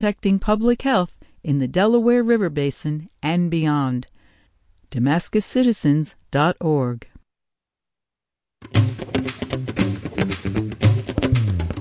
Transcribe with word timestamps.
protecting 0.00 0.38
public 0.38 0.82
health 0.82 1.18
in 1.42 1.58
the 1.58 1.66
Delaware 1.66 2.22
River 2.22 2.48
Basin 2.48 3.10
and 3.20 3.50
beyond. 3.50 4.06
DamascusCitizens.org. 4.92 7.08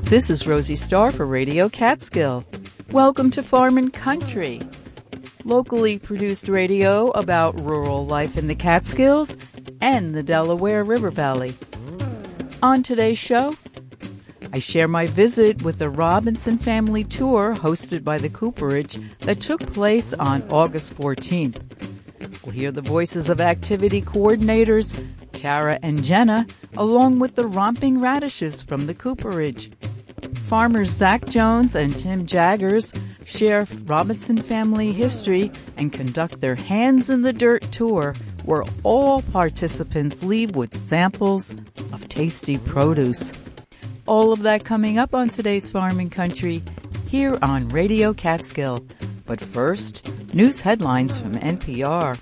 This 0.10 0.32
is 0.32 0.48
Rosie 0.48 0.76
Starr 0.76 1.12
for 1.12 1.28
Radio 1.28 1.70
Catskill. 1.70 2.44
Welcome 2.92 3.30
to 3.30 3.44
Farm 3.44 3.78
and 3.78 3.94
Country, 3.94 4.62
locally 5.46 6.00
produced 6.00 6.48
radio 6.48 7.12
about 7.12 7.62
rural 7.62 8.08
life 8.08 8.36
in 8.36 8.48
the 8.48 8.56
Catskills 8.56 9.38
and 9.80 10.16
the 10.16 10.24
Delaware 10.24 10.84
River 10.84 11.12
Valley. 11.12 11.54
On 12.64 12.82
today's 12.82 13.20
show, 13.20 13.54
I 14.54 14.60
share 14.60 14.88
my 14.88 15.08
visit 15.08 15.62
with 15.62 15.80
the 15.80 15.90
Robinson 15.90 16.58
family 16.58 17.04
tour 17.04 17.54
hosted 17.54 18.04
by 18.04 18.18
the 18.18 18.30
Cooperage 18.30 19.00
that 19.20 19.42
took 19.42 19.62
place 19.74 20.14
on 20.14 20.44
August 20.50 20.96
14th. 20.96 21.62
We'll 22.44 22.54
hear 22.54 22.72
the 22.72 22.82
voices 22.82 23.30
of 23.30 23.42
activity 23.42 24.02
coordinators 24.02 24.94
Tara 25.34 25.78
and 25.84 26.04
Jenna, 26.04 26.48
along 26.76 27.20
with 27.20 27.36
the 27.36 27.48
romping 27.48 28.00
radishes 28.00 28.64
from 28.64 28.88
the 28.88 28.96
Cooperage. 28.96 29.72
Farmers 30.48 30.90
Zach 30.90 31.26
Jones 31.26 31.76
and 31.76 31.98
Tim 32.00 32.26
Jaggers 32.26 32.94
share 33.26 33.68
Robinson 33.86 34.38
family 34.38 34.94
history 34.94 35.52
and 35.78 35.92
conduct 35.92 36.40
their 36.40 36.56
Hands 36.56 37.10
in 37.10 37.22
the 37.22 37.34
Dirt 37.34 37.64
tour, 37.72 38.16
where 38.46 38.64
all 38.84 39.22
participants 39.24 40.24
leave 40.24 40.56
with 40.56 40.88
samples 40.88 41.54
of 41.92 42.08
tasty 42.08 42.58
produce. 42.58 43.34
All 44.08 44.32
of 44.32 44.44
that 44.44 44.64
coming 44.64 44.98
up 44.98 45.14
on 45.14 45.28
today's 45.28 45.70
Farm 45.70 46.00
and 46.00 46.10
Country 46.10 46.64
here 47.10 47.38
on 47.42 47.68
Radio 47.68 48.14
Catskill. 48.14 48.86
But 49.26 49.42
first, 49.42 50.10
news 50.34 50.62
headlines 50.62 51.20
from 51.20 51.34
NPR. 51.34 52.18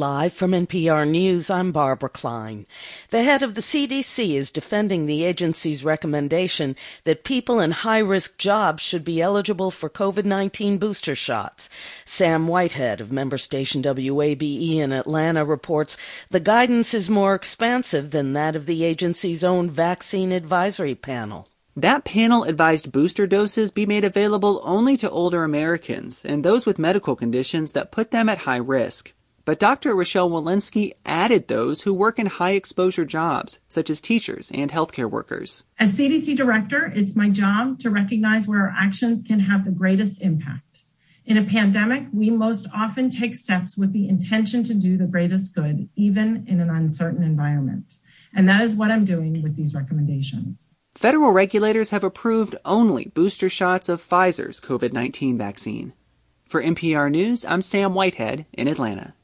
Live 0.00 0.32
from 0.32 0.52
NPR 0.52 1.06
News, 1.06 1.50
I'm 1.50 1.72
Barbara 1.72 2.08
Klein. 2.08 2.66
The 3.10 3.22
head 3.22 3.42
of 3.42 3.54
the 3.54 3.60
CDC 3.60 4.34
is 4.34 4.50
defending 4.50 5.04
the 5.04 5.24
agency's 5.24 5.84
recommendation 5.84 6.74
that 7.04 7.22
people 7.22 7.60
in 7.60 7.72
high 7.72 7.98
risk 7.98 8.38
jobs 8.38 8.82
should 8.82 9.04
be 9.04 9.20
eligible 9.20 9.70
for 9.70 9.90
COVID 9.90 10.24
19 10.24 10.78
booster 10.78 11.14
shots. 11.14 11.68
Sam 12.06 12.48
Whitehead 12.48 13.02
of 13.02 13.12
member 13.12 13.36
station 13.36 13.82
WABE 13.82 14.78
in 14.78 14.90
Atlanta 14.92 15.44
reports 15.44 15.98
the 16.30 16.40
guidance 16.40 16.94
is 16.94 17.10
more 17.10 17.34
expansive 17.34 18.10
than 18.10 18.32
that 18.32 18.56
of 18.56 18.64
the 18.64 18.84
agency's 18.84 19.44
own 19.44 19.68
vaccine 19.68 20.32
advisory 20.32 20.94
panel. 20.94 21.46
That 21.76 22.04
panel 22.04 22.44
advised 22.44 22.90
booster 22.90 23.26
doses 23.26 23.70
be 23.70 23.84
made 23.84 24.04
available 24.04 24.62
only 24.64 24.96
to 24.96 25.10
older 25.10 25.44
Americans 25.44 26.24
and 26.24 26.42
those 26.42 26.64
with 26.64 26.78
medical 26.78 27.14
conditions 27.14 27.72
that 27.72 27.92
put 27.92 28.12
them 28.12 28.30
at 28.30 28.38
high 28.38 28.56
risk. 28.56 29.12
But 29.50 29.58
Dr. 29.58 29.96
Rochelle 29.96 30.30
Walensky 30.30 30.92
added 31.04 31.48
those 31.48 31.82
who 31.82 31.92
work 31.92 32.20
in 32.20 32.26
high 32.26 32.52
exposure 32.52 33.04
jobs, 33.04 33.58
such 33.68 33.90
as 33.90 34.00
teachers 34.00 34.48
and 34.54 34.70
healthcare 34.70 35.10
workers. 35.10 35.64
As 35.76 35.98
CDC 35.98 36.36
director, 36.36 36.92
it's 36.94 37.16
my 37.16 37.28
job 37.28 37.80
to 37.80 37.90
recognize 37.90 38.46
where 38.46 38.60
our 38.60 38.74
actions 38.78 39.24
can 39.26 39.40
have 39.40 39.64
the 39.64 39.72
greatest 39.72 40.22
impact. 40.22 40.84
In 41.24 41.36
a 41.36 41.42
pandemic, 41.42 42.04
we 42.12 42.30
most 42.30 42.68
often 42.72 43.10
take 43.10 43.34
steps 43.34 43.76
with 43.76 43.92
the 43.92 44.08
intention 44.08 44.62
to 44.62 44.72
do 44.72 44.96
the 44.96 45.08
greatest 45.08 45.52
good, 45.52 45.88
even 45.96 46.44
in 46.46 46.60
an 46.60 46.70
uncertain 46.70 47.24
environment. 47.24 47.94
And 48.32 48.48
that 48.48 48.60
is 48.60 48.76
what 48.76 48.92
I'm 48.92 49.04
doing 49.04 49.42
with 49.42 49.56
these 49.56 49.74
recommendations. 49.74 50.76
Federal 50.94 51.32
regulators 51.32 51.90
have 51.90 52.04
approved 52.04 52.54
only 52.64 53.06
booster 53.06 53.48
shots 53.48 53.88
of 53.88 54.00
Pfizer's 54.00 54.60
COVID 54.60 54.92
19 54.92 55.36
vaccine. 55.36 55.92
For 56.46 56.62
NPR 56.62 57.10
News, 57.10 57.44
I'm 57.44 57.62
Sam 57.62 57.94
Whitehead 57.94 58.46
in 58.52 58.68
Atlanta. 58.68 59.14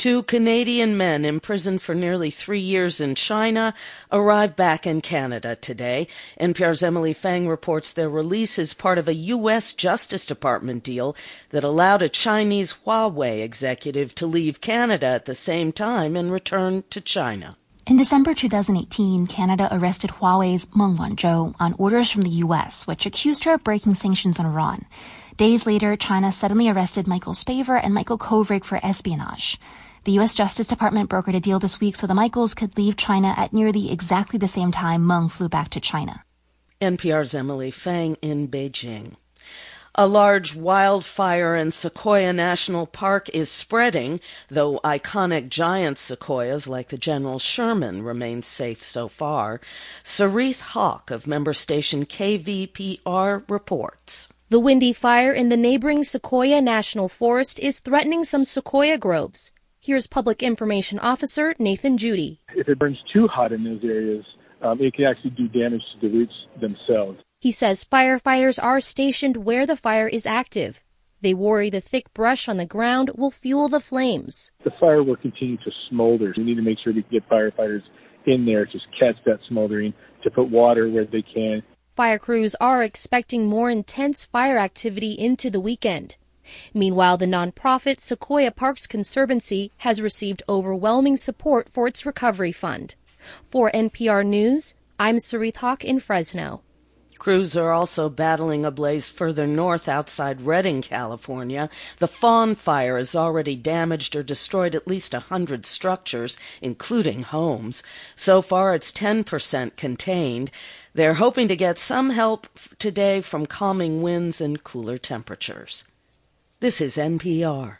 Two 0.00 0.22
Canadian 0.22 0.96
men 0.96 1.26
imprisoned 1.26 1.82
for 1.82 1.94
nearly 1.94 2.30
three 2.30 2.58
years 2.58 3.02
in 3.02 3.14
China 3.14 3.74
arrived 4.10 4.56
back 4.56 4.86
in 4.86 5.02
Canada 5.02 5.56
today. 5.56 6.08
NPR's 6.40 6.82
Emily 6.82 7.12
Feng 7.12 7.46
reports 7.46 7.92
their 7.92 8.08
release 8.08 8.58
is 8.58 8.72
part 8.72 8.96
of 8.96 9.08
a 9.08 9.14
U.S. 9.36 9.74
Justice 9.74 10.24
Department 10.24 10.82
deal 10.82 11.14
that 11.50 11.64
allowed 11.64 12.00
a 12.00 12.08
Chinese 12.08 12.76
Huawei 12.86 13.42
executive 13.42 14.14
to 14.14 14.26
leave 14.26 14.62
Canada 14.62 15.04
at 15.04 15.26
the 15.26 15.34
same 15.34 15.70
time 15.70 16.16
and 16.16 16.32
return 16.32 16.82
to 16.88 17.02
China. 17.02 17.58
In 17.86 17.98
December 17.98 18.32
2018, 18.32 19.26
Canada 19.26 19.68
arrested 19.70 20.12
Huawei's 20.12 20.66
Meng 20.74 20.96
Wanzhou 20.96 21.54
on 21.60 21.74
orders 21.74 22.10
from 22.10 22.22
the 22.22 22.30
U.S., 22.46 22.86
which 22.86 23.04
accused 23.04 23.44
her 23.44 23.52
of 23.52 23.64
breaking 23.64 23.96
sanctions 23.96 24.40
on 24.40 24.46
Iran. 24.46 24.86
Days 25.36 25.66
later, 25.66 25.94
China 25.94 26.32
suddenly 26.32 26.70
arrested 26.70 27.06
Michael 27.06 27.34
Spavor 27.34 27.76
and 27.76 27.92
Michael 27.92 28.16
Kovrig 28.16 28.64
for 28.64 28.80
espionage. 28.82 29.58
The 30.04 30.12
U.S. 30.12 30.34
Justice 30.34 30.66
Department 30.66 31.10
brokered 31.10 31.36
a 31.36 31.40
deal 31.40 31.58
this 31.58 31.78
week 31.78 31.94
so 31.94 32.06
the 32.06 32.14
Michaels 32.14 32.54
could 32.54 32.78
leave 32.78 32.96
China 32.96 33.34
at 33.36 33.52
nearly 33.52 33.92
exactly 33.92 34.38
the 34.38 34.48
same 34.48 34.72
time 34.72 35.06
Meng 35.06 35.28
flew 35.28 35.50
back 35.50 35.68
to 35.70 35.80
China. 35.80 36.24
NPR's 36.80 37.34
Emily 37.34 37.70
Feng 37.70 38.16
in 38.22 38.48
Beijing. 38.48 39.16
A 39.94 40.06
large 40.06 40.56
wildfire 40.56 41.54
in 41.54 41.70
Sequoia 41.70 42.32
National 42.32 42.86
Park 42.86 43.28
is 43.34 43.50
spreading, 43.50 44.20
though 44.48 44.78
iconic 44.78 45.50
giant 45.50 45.98
sequoias 45.98 46.66
like 46.66 46.88
the 46.88 46.96
General 46.96 47.38
Sherman 47.38 48.02
remain 48.02 48.42
safe 48.42 48.82
so 48.82 49.06
far. 49.06 49.60
Soreath 50.02 50.60
Hok 50.60 51.10
of 51.10 51.26
member 51.26 51.52
station 51.52 52.06
KVPR 52.06 53.44
reports. 53.50 54.28
The 54.48 54.60
windy 54.60 54.94
fire 54.94 55.32
in 55.34 55.50
the 55.50 55.58
neighboring 55.58 56.04
Sequoia 56.04 56.62
National 56.62 57.08
Forest 57.10 57.60
is 57.60 57.80
threatening 57.80 58.24
some 58.24 58.44
sequoia 58.44 58.96
groves. 58.96 59.52
Here's 59.90 60.06
Public 60.06 60.40
Information 60.40 61.00
Officer 61.00 61.52
Nathan 61.58 61.98
Judy. 61.98 62.38
If 62.54 62.68
it 62.68 62.78
burns 62.78 62.98
too 63.12 63.26
hot 63.26 63.50
in 63.50 63.64
those 63.64 63.82
areas, 63.82 64.24
um, 64.62 64.80
it 64.80 64.94
can 64.94 65.04
actually 65.04 65.30
do 65.30 65.48
damage 65.48 65.82
to 65.94 66.06
the 66.06 66.14
roots 66.16 66.32
themselves. 66.60 67.18
He 67.40 67.50
says 67.50 67.84
firefighters 67.84 68.62
are 68.62 68.78
stationed 68.78 69.38
where 69.38 69.66
the 69.66 69.74
fire 69.74 70.06
is 70.06 70.26
active. 70.26 70.80
They 71.22 71.34
worry 71.34 71.70
the 71.70 71.80
thick 71.80 72.14
brush 72.14 72.48
on 72.48 72.56
the 72.56 72.66
ground 72.66 73.10
will 73.16 73.32
fuel 73.32 73.68
the 73.68 73.80
flames. 73.80 74.52
The 74.62 74.70
fire 74.78 75.02
will 75.02 75.16
continue 75.16 75.56
to 75.56 75.72
smolder. 75.88 76.34
We 76.36 76.44
need 76.44 76.54
to 76.54 76.62
make 76.62 76.78
sure 76.78 76.92
we 76.92 77.02
get 77.10 77.28
firefighters 77.28 77.82
in 78.26 78.46
there 78.46 78.66
to 78.66 78.78
catch 78.96 79.16
that 79.26 79.40
smoldering, 79.48 79.92
to 80.22 80.30
put 80.30 80.50
water 80.50 80.88
where 80.88 81.04
they 81.04 81.22
can. 81.22 81.64
Fire 81.96 82.20
crews 82.20 82.54
are 82.60 82.84
expecting 82.84 83.48
more 83.48 83.70
intense 83.70 84.24
fire 84.24 84.58
activity 84.58 85.14
into 85.14 85.50
the 85.50 85.58
weekend. 85.58 86.16
Meanwhile, 86.74 87.18
the 87.18 87.26
nonprofit 87.26 88.00
Sequoia 88.00 88.50
Parks 88.50 88.86
Conservancy 88.86 89.72
has 89.78 90.02
received 90.02 90.42
overwhelming 90.48 91.16
support 91.16 91.68
for 91.68 91.86
its 91.86 92.06
recovery 92.06 92.52
fund. 92.52 92.94
For 93.44 93.70
NPR 93.72 94.26
News, 94.26 94.74
I'm 94.98 95.18
Soreath 95.18 95.56
Hok 95.56 95.84
in 95.84 96.00
Fresno. 96.00 96.62
Crews 97.20 97.54
are 97.54 97.70
also 97.70 98.08
battling 98.08 98.64
a 98.64 98.70
blaze 98.70 99.10
further 99.10 99.46
north 99.46 99.90
outside 99.90 100.40
Redding, 100.40 100.80
California. 100.80 101.68
The 101.98 102.08
Fawn 102.08 102.54
fire 102.54 102.96
has 102.96 103.14
already 103.14 103.56
damaged 103.56 104.16
or 104.16 104.22
destroyed 104.22 104.74
at 104.74 104.88
least 104.88 105.12
a 105.12 105.20
hundred 105.20 105.66
structures, 105.66 106.38
including 106.62 107.24
homes. 107.24 107.82
So 108.16 108.40
far, 108.40 108.74
it's 108.74 108.90
10% 108.90 109.76
contained. 109.76 110.50
They're 110.94 111.14
hoping 111.14 111.46
to 111.48 111.56
get 111.56 111.78
some 111.78 112.08
help 112.08 112.46
today 112.78 113.20
from 113.20 113.44
calming 113.44 114.00
winds 114.00 114.40
and 114.40 114.64
cooler 114.64 114.96
temperatures. 114.96 115.84
This 116.60 116.82
is 116.82 116.98
NPR. 116.98 117.78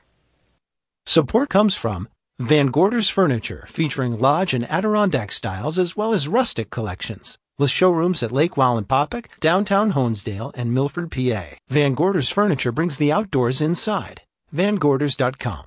Support 1.04 1.50
comes 1.50 1.74
from 1.74 2.08
Van 2.38 2.68
Gorder's 2.68 3.10
Furniture, 3.10 3.66
featuring 3.68 4.18
lodge 4.18 4.54
and 4.54 4.64
Adirondack 4.70 5.32
styles 5.32 5.78
as 5.78 5.98
well 5.98 6.14
as 6.14 6.28
rustic 6.28 6.70
collections. 6.70 7.36
With 7.58 7.68
showrooms 7.68 8.22
at 8.22 8.32
Lake 8.32 8.52
Wallenpaupack, 8.52 9.38
downtown 9.38 9.92
Honesdale, 9.92 10.50
and 10.54 10.72
Milford, 10.72 11.10
PA. 11.10 11.56
Van 11.68 11.92
Gorder's 11.92 12.30
Furniture 12.30 12.72
brings 12.72 12.96
the 12.96 13.12
outdoors 13.12 13.60
inside. 13.60 14.22
VanGorders.com. 14.54 15.64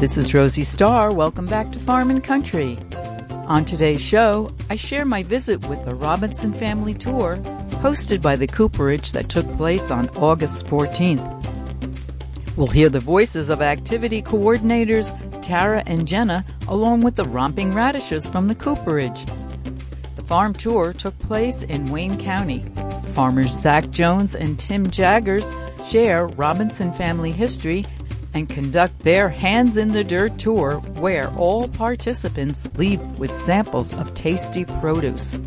This 0.00 0.16
is 0.16 0.32
Rosie 0.32 0.64
Starr. 0.64 1.12
Welcome 1.12 1.44
back 1.44 1.72
to 1.72 1.78
Farm 1.78 2.08
and 2.08 2.24
Country. 2.24 2.78
On 3.48 3.66
today's 3.66 4.00
show, 4.00 4.48
I 4.70 4.76
share 4.76 5.04
my 5.04 5.22
visit 5.22 5.66
with 5.66 5.84
the 5.84 5.94
Robinson 5.94 6.54
Family 6.54 6.94
Tour, 6.94 7.36
hosted 7.82 8.22
by 8.22 8.34
the 8.34 8.46
Cooperage 8.46 9.12
that 9.12 9.28
took 9.28 9.46
place 9.58 9.90
on 9.90 10.08
August 10.16 10.64
14th. 10.68 12.56
We'll 12.56 12.68
hear 12.68 12.88
the 12.88 12.98
voices 12.98 13.50
of 13.50 13.60
activity 13.60 14.22
coordinators 14.22 15.12
Tara 15.42 15.82
and 15.84 16.08
Jenna, 16.08 16.46
along 16.66 17.02
with 17.02 17.16
the 17.16 17.24
romping 17.24 17.74
radishes 17.74 18.26
from 18.26 18.46
the 18.46 18.54
Cooperage. 18.54 19.26
The 20.16 20.22
farm 20.22 20.54
tour 20.54 20.94
took 20.94 21.18
place 21.18 21.62
in 21.64 21.90
Wayne 21.90 22.18
County. 22.18 22.64
Farmers 23.12 23.50
Zach 23.52 23.90
Jones 23.90 24.34
and 24.34 24.58
Tim 24.58 24.88
Jaggers 24.88 25.44
share 25.84 26.26
Robinson 26.26 26.90
family 26.94 27.32
history 27.32 27.84
and 28.34 28.48
conduct 28.48 28.98
their 29.00 29.28
Hands 29.28 29.76
in 29.76 29.92
the 29.92 30.04
Dirt 30.04 30.38
tour 30.38 30.76
where 30.98 31.28
all 31.36 31.68
participants 31.68 32.68
leave 32.76 33.02
with 33.18 33.34
samples 33.34 33.92
of 33.94 34.14
tasty 34.14 34.64
produce. 34.64 35.38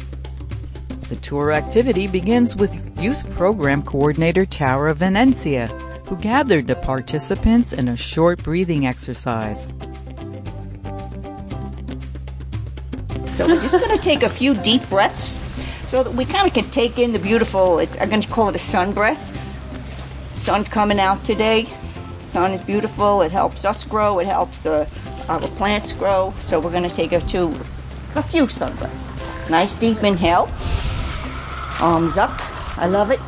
The 1.09 1.15
tour 1.17 1.51
activity 1.51 2.07
begins 2.07 2.55
with 2.55 2.73
Youth 2.99 3.29
Program 3.31 3.83
Coordinator 3.83 4.45
Tara 4.45 4.93
Venencia, 4.93 5.67
who 6.07 6.15
gathered 6.17 6.67
the 6.67 6.75
participants 6.75 7.73
in 7.73 7.87
a 7.87 7.97
short 7.97 8.41
breathing 8.43 8.87
exercise. 8.87 9.67
So 13.33 13.47
we're 13.47 13.61
just 13.61 13.73
going 13.73 13.95
to 13.95 14.01
take 14.01 14.23
a 14.23 14.29
few 14.29 14.53
deep 14.55 14.87
breaths 14.89 15.41
so 15.89 16.03
that 16.03 16.13
we 16.13 16.25
kind 16.25 16.47
of 16.47 16.53
can 16.53 16.65
take 16.65 16.97
in 16.97 17.13
the 17.13 17.19
beautiful, 17.19 17.79
I'm 17.99 18.09
going 18.09 18.21
to 18.21 18.27
call 18.27 18.49
it 18.49 18.55
a 18.55 18.59
sun 18.59 18.93
breath. 18.93 19.31
Sun's 20.35 20.69
coming 20.69 20.99
out 20.99 21.23
today. 21.23 21.67
Sun 22.33 22.51
is 22.53 22.61
beautiful. 22.61 23.21
It 23.21 23.31
helps 23.31 23.63
us 23.63 23.83
grow. 23.83 24.17
It 24.17 24.25
helps 24.25 24.65
uh, 24.65 24.89
our 25.29 25.39
plants 25.39 25.93
grow. 25.93 26.33
So 26.39 26.59
we're 26.59 26.71
going 26.71 26.81
to 26.81 26.89
take 26.89 27.11
a, 27.11 27.19
few 27.19 28.47
sun 28.49 28.75
breaths. 28.75 29.51
Nice 29.51 29.75
deep 29.75 30.03
inhale. 30.03 30.49
Arms 31.79 32.17
up. 32.17 32.31
I 32.79 32.87
love 32.87 33.11
it. 33.11 33.19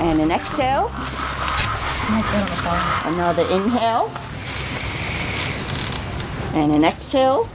And 0.00 0.22
an 0.22 0.30
exhale. 0.30 0.90
Another 3.04 3.42
inhale. 3.54 4.10
And 6.54 6.72
an 6.74 6.84
exhale. 6.84 7.46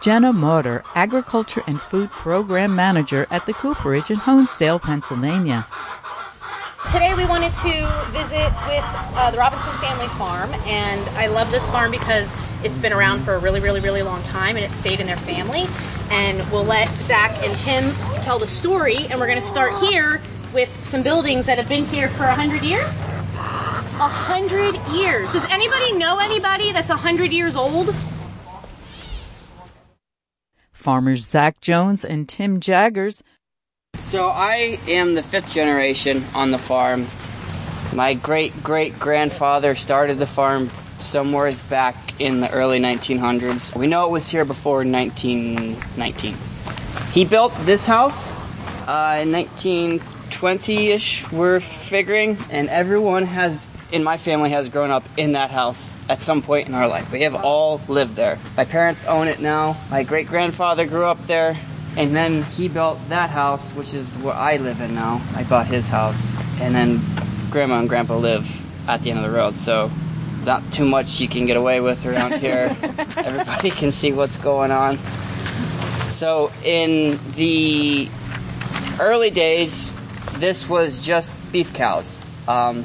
Jenna 0.00 0.32
Motter, 0.32 0.82
Agriculture 0.94 1.62
and 1.66 1.78
Food 1.78 2.08
Program 2.08 2.74
Manager 2.74 3.26
at 3.30 3.44
the 3.44 3.52
Cooperage 3.52 4.10
in 4.10 4.16
Honesdale, 4.16 4.80
Pennsylvania. 4.80 5.66
Today 6.92 7.14
we 7.14 7.24
wanted 7.24 7.54
to 7.54 8.04
visit 8.10 8.50
with 8.66 8.84
uh, 9.14 9.30
the 9.30 9.38
Robinson 9.38 9.72
Family 9.74 10.08
Farm, 10.08 10.50
and 10.66 11.00
I 11.10 11.28
love 11.28 11.48
this 11.52 11.70
farm 11.70 11.92
because 11.92 12.34
it's 12.64 12.78
been 12.78 12.92
around 12.92 13.20
for 13.20 13.34
a 13.34 13.38
really, 13.38 13.60
really, 13.60 13.78
really 13.78 14.02
long 14.02 14.20
time, 14.24 14.56
and 14.56 14.64
it 14.64 14.72
stayed 14.72 14.98
in 14.98 15.06
their 15.06 15.16
family. 15.16 15.66
And 16.10 16.38
we'll 16.50 16.64
let 16.64 16.92
Zach 16.96 17.30
and 17.46 17.56
Tim 17.60 17.92
tell 18.22 18.40
the 18.40 18.48
story, 18.48 18.96
and 19.08 19.20
we're 19.20 19.28
going 19.28 19.38
to 19.38 19.46
start 19.46 19.72
here 19.84 20.20
with 20.52 20.84
some 20.84 21.04
buildings 21.04 21.46
that 21.46 21.58
have 21.58 21.68
been 21.68 21.84
here 21.84 22.08
for 22.08 22.24
a 22.24 22.34
hundred 22.34 22.64
years. 22.64 22.90
A 23.36 24.08
hundred 24.08 24.74
years. 24.92 25.32
Does 25.32 25.44
anybody 25.44 25.92
know 25.92 26.18
anybody 26.18 26.72
that's 26.72 26.90
a 26.90 26.96
hundred 26.96 27.32
years 27.32 27.54
old? 27.54 27.94
Farmers 30.72 31.24
Zach 31.24 31.60
Jones 31.60 32.04
and 32.04 32.28
Tim 32.28 32.58
Jaggers. 32.58 33.22
So 34.00 34.28
I 34.28 34.78
am 34.88 35.14
the 35.14 35.22
fifth 35.22 35.52
generation 35.52 36.24
on 36.34 36.50
the 36.50 36.58
farm. 36.58 37.06
My 37.94 38.14
great 38.14 38.62
great 38.62 38.98
grandfather 38.98 39.74
started 39.74 40.18
the 40.18 40.26
farm 40.26 40.70
somewhere 41.00 41.52
back 41.68 42.18
in 42.18 42.40
the 42.40 42.50
early 42.50 42.80
1900s. 42.80 43.76
We 43.76 43.86
know 43.86 44.06
it 44.06 44.10
was 44.10 44.26
here 44.26 44.46
before 44.46 44.84
1919. 44.84 46.34
He 47.12 47.26
built 47.26 47.54
this 47.66 47.84
house 47.84 48.30
uh, 48.88 49.20
in 49.20 49.32
1920-ish, 49.32 51.30
we're 51.30 51.60
figuring, 51.60 52.38
and 52.50 52.70
everyone 52.70 53.24
has 53.24 53.66
in 53.92 54.02
my 54.02 54.16
family 54.16 54.50
has 54.50 54.68
grown 54.70 54.90
up 54.90 55.04
in 55.18 55.32
that 55.32 55.50
house 55.50 55.94
at 56.08 56.22
some 56.22 56.40
point 56.40 56.68
in 56.68 56.74
our 56.74 56.88
life. 56.88 57.12
We 57.12 57.20
have 57.22 57.34
all 57.34 57.82
lived 57.86 58.16
there. 58.16 58.38
My 58.56 58.64
parents 58.64 59.04
own 59.04 59.28
it 59.28 59.40
now. 59.40 59.76
My 59.90 60.04
great 60.04 60.26
grandfather 60.26 60.86
grew 60.86 61.04
up 61.04 61.18
there. 61.26 61.58
And 61.96 62.14
then 62.14 62.42
he 62.44 62.68
built 62.68 62.98
that 63.08 63.30
house, 63.30 63.74
which 63.74 63.94
is 63.94 64.12
where 64.22 64.34
I 64.34 64.56
live 64.56 64.80
in 64.80 64.94
now. 64.94 65.20
I 65.34 65.44
bought 65.44 65.66
his 65.66 65.88
house. 65.88 66.32
And 66.60 66.74
then 66.74 67.00
grandma 67.50 67.80
and 67.80 67.88
grandpa 67.88 68.16
live 68.16 68.48
at 68.88 69.02
the 69.02 69.10
end 69.10 69.18
of 69.18 69.30
the 69.30 69.36
road. 69.36 69.54
So 69.54 69.90
not 70.44 70.62
too 70.72 70.84
much 70.84 71.20
you 71.20 71.28
can 71.28 71.46
get 71.46 71.56
away 71.56 71.80
with 71.80 72.06
around 72.06 72.34
here. 72.34 72.76
Everybody 73.16 73.70
can 73.70 73.92
see 73.92 74.12
what's 74.12 74.36
going 74.36 74.70
on. 74.70 74.98
So 76.10 76.50
in 76.64 77.18
the 77.34 78.08
early 79.00 79.30
days, 79.30 79.92
this 80.38 80.68
was 80.68 80.98
just 80.98 81.32
beef 81.52 81.72
cows. 81.74 82.22
Um, 82.48 82.84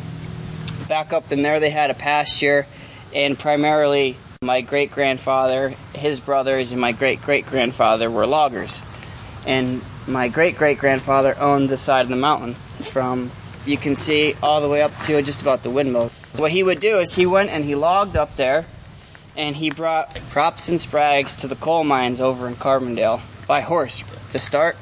back 0.87 1.13
up 1.13 1.31
in 1.31 1.41
there, 1.41 1.59
they 1.59 1.69
had 1.69 1.89
a 1.89 1.93
pasture, 1.93 2.65
and 3.13 3.37
primarily 3.37 4.17
my 4.41 4.61
great 4.61 4.91
grandfather, 4.91 5.73
his 5.93 6.19
brothers, 6.19 6.71
and 6.71 6.79
my 6.79 6.91
great 6.91 7.21
great 7.21 7.45
grandfather 7.45 8.11
were 8.11 8.27
loggers. 8.27 8.81
And 9.45 9.81
my 10.07 10.27
great 10.27 10.57
great 10.57 10.77
grandfather 10.77 11.35
owned 11.39 11.69
the 11.69 11.77
side 11.77 12.01
of 12.01 12.09
the 12.09 12.15
mountain 12.15 12.55
from 12.91 13.31
you 13.65 13.77
can 13.77 13.95
see 13.95 14.35
all 14.43 14.61
the 14.61 14.69
way 14.69 14.81
up 14.81 14.95
to 15.01 15.21
just 15.21 15.41
about 15.41 15.63
the 15.63 15.69
windmill. 15.69 16.11
What 16.35 16.51
he 16.51 16.63
would 16.63 16.79
do 16.79 16.97
is 16.97 17.13
he 17.13 17.25
went 17.25 17.49
and 17.49 17.63
he 17.63 17.75
logged 17.75 18.15
up 18.15 18.35
there 18.35 18.65
and 19.35 19.55
he 19.55 19.69
brought 19.69 20.13
props 20.29 20.69
and 20.69 20.79
sprags 20.79 21.35
to 21.41 21.47
the 21.47 21.55
coal 21.55 21.83
mines 21.83 22.21
over 22.21 22.47
in 22.47 22.55
Carbondale 22.55 23.21
by 23.47 23.61
horse 23.61 24.03
to 24.31 24.39
start 24.39 24.77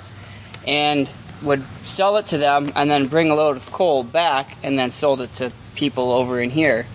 and 0.68 1.12
would 1.42 1.64
sell 1.86 2.18
it 2.18 2.28
to 2.28 2.38
them 2.38 2.72
and 2.76 2.90
then 2.90 3.08
bring 3.08 3.30
a 3.30 3.36
load 3.36 3.58
of 3.58 3.72
coal 3.72 4.04
back 4.04 4.58
and 4.64 4.78
then 4.78 4.92
sold 4.92 5.22
it 5.22 5.34
to 5.36 5.52
people 5.76 6.12
over 6.12 6.40
in 6.40 6.50
here. 6.50 6.86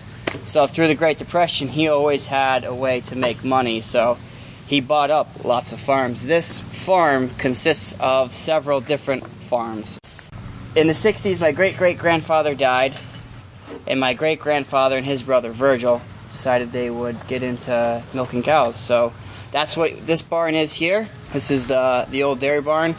So 0.45 0.67
through 0.67 0.87
the 0.87 0.95
Great 0.95 1.17
Depression, 1.17 1.67
he 1.67 1.87
always 1.87 2.27
had 2.27 2.63
a 2.63 2.73
way 2.73 3.01
to 3.01 3.15
make 3.15 3.43
money. 3.43 3.81
So 3.81 4.17
he 4.67 4.81
bought 4.81 5.09
up 5.09 5.43
lots 5.43 5.71
of 5.71 5.79
farms. 5.79 6.25
This 6.25 6.63
farm 6.89 7.29
consists 7.37 7.95
of 7.99 8.33
several 8.33 8.81
different 8.81 9.23
farms. 9.27 9.99
In 10.75 10.87
the 10.87 10.93
60s, 10.93 11.39
my 11.39 11.51
great 11.51 11.77
great 11.77 11.99
grandfather 11.99 12.55
died, 12.55 12.95
and 13.85 13.99
my 13.99 14.15
great 14.15 14.39
grandfather 14.39 14.97
and 14.97 15.05
his 15.05 15.21
brother 15.21 15.51
Virgil 15.51 16.01
decided 16.31 16.71
they 16.71 16.89
would 16.89 17.15
get 17.27 17.43
into 17.43 18.01
milking 18.15 18.41
cows. 18.41 18.75
So 18.75 19.13
that's 19.51 19.77
what 19.77 20.03
this 20.07 20.23
barn 20.23 20.55
is 20.55 20.73
here. 20.73 21.07
This 21.31 21.51
is 21.51 21.67
the 21.67 22.07
the 22.09 22.23
old 22.23 22.39
dairy 22.39 22.61
barn, 22.61 22.95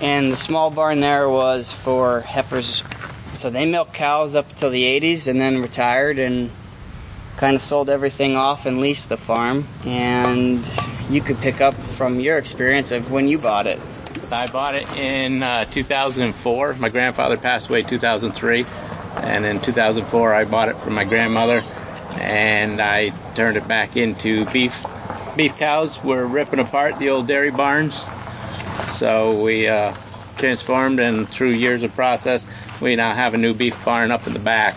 and 0.00 0.32
the 0.32 0.36
small 0.36 0.70
barn 0.70 1.00
there 1.00 1.28
was 1.28 1.70
for 1.70 2.22
heifers. 2.22 2.82
So 3.34 3.50
they 3.50 3.66
milked 3.66 3.92
cows 3.92 4.34
up 4.34 4.48
until 4.48 4.70
the 4.70 4.84
80s, 4.84 5.28
and 5.28 5.38
then 5.38 5.60
retired 5.60 6.18
and 6.18 6.50
kind 7.36 7.54
of 7.54 7.60
sold 7.60 7.90
everything 7.90 8.36
off 8.36 8.64
and 8.64 8.80
leased 8.80 9.10
the 9.10 9.18
farm. 9.18 9.66
And 9.84 10.64
you 11.10 11.20
could 11.20 11.38
pick 11.38 11.60
up 11.60 11.74
from 11.74 12.20
your 12.20 12.38
experience 12.38 12.90
of 12.90 13.10
when 13.10 13.28
you 13.28 13.38
bought 13.38 13.66
it. 13.66 13.80
I 14.30 14.46
bought 14.46 14.74
it 14.74 14.90
in 14.96 15.42
uh, 15.42 15.64
2004. 15.66 16.74
My 16.74 16.88
grandfather 16.88 17.36
passed 17.36 17.68
away 17.68 17.82
2003, 17.82 18.64
and 19.16 19.44
in 19.44 19.60
2004 19.60 20.34
I 20.34 20.44
bought 20.44 20.68
it 20.68 20.76
from 20.78 20.94
my 20.94 21.04
grandmother, 21.04 21.62
and 22.18 22.80
I 22.80 23.10
turned 23.34 23.56
it 23.56 23.68
back 23.68 23.96
into 23.96 24.44
beef. 24.46 24.84
Beef 25.36 25.56
cows 25.56 26.02
were 26.02 26.26
ripping 26.26 26.60
apart 26.60 26.98
the 26.98 27.10
old 27.10 27.26
dairy 27.26 27.50
barns, 27.50 28.04
so 28.90 29.40
we 29.42 29.68
uh, 29.68 29.94
transformed, 30.36 31.00
and 31.00 31.28
through 31.28 31.50
years 31.50 31.82
of 31.82 31.94
process, 31.94 32.46
we 32.80 32.96
now 32.96 33.14
have 33.14 33.34
a 33.34 33.38
new 33.38 33.54
beef 33.54 33.82
barn 33.84 34.10
up 34.10 34.26
in 34.26 34.32
the 34.32 34.38
back. 34.38 34.74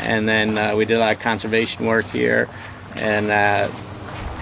And 0.00 0.26
then 0.26 0.58
uh, 0.58 0.74
we 0.74 0.84
did 0.84 0.96
a 0.96 1.00
lot 1.00 1.12
of 1.12 1.20
conservation 1.20 1.86
work 1.86 2.06
here, 2.06 2.48
and 2.96 3.30
uh, 3.30 3.68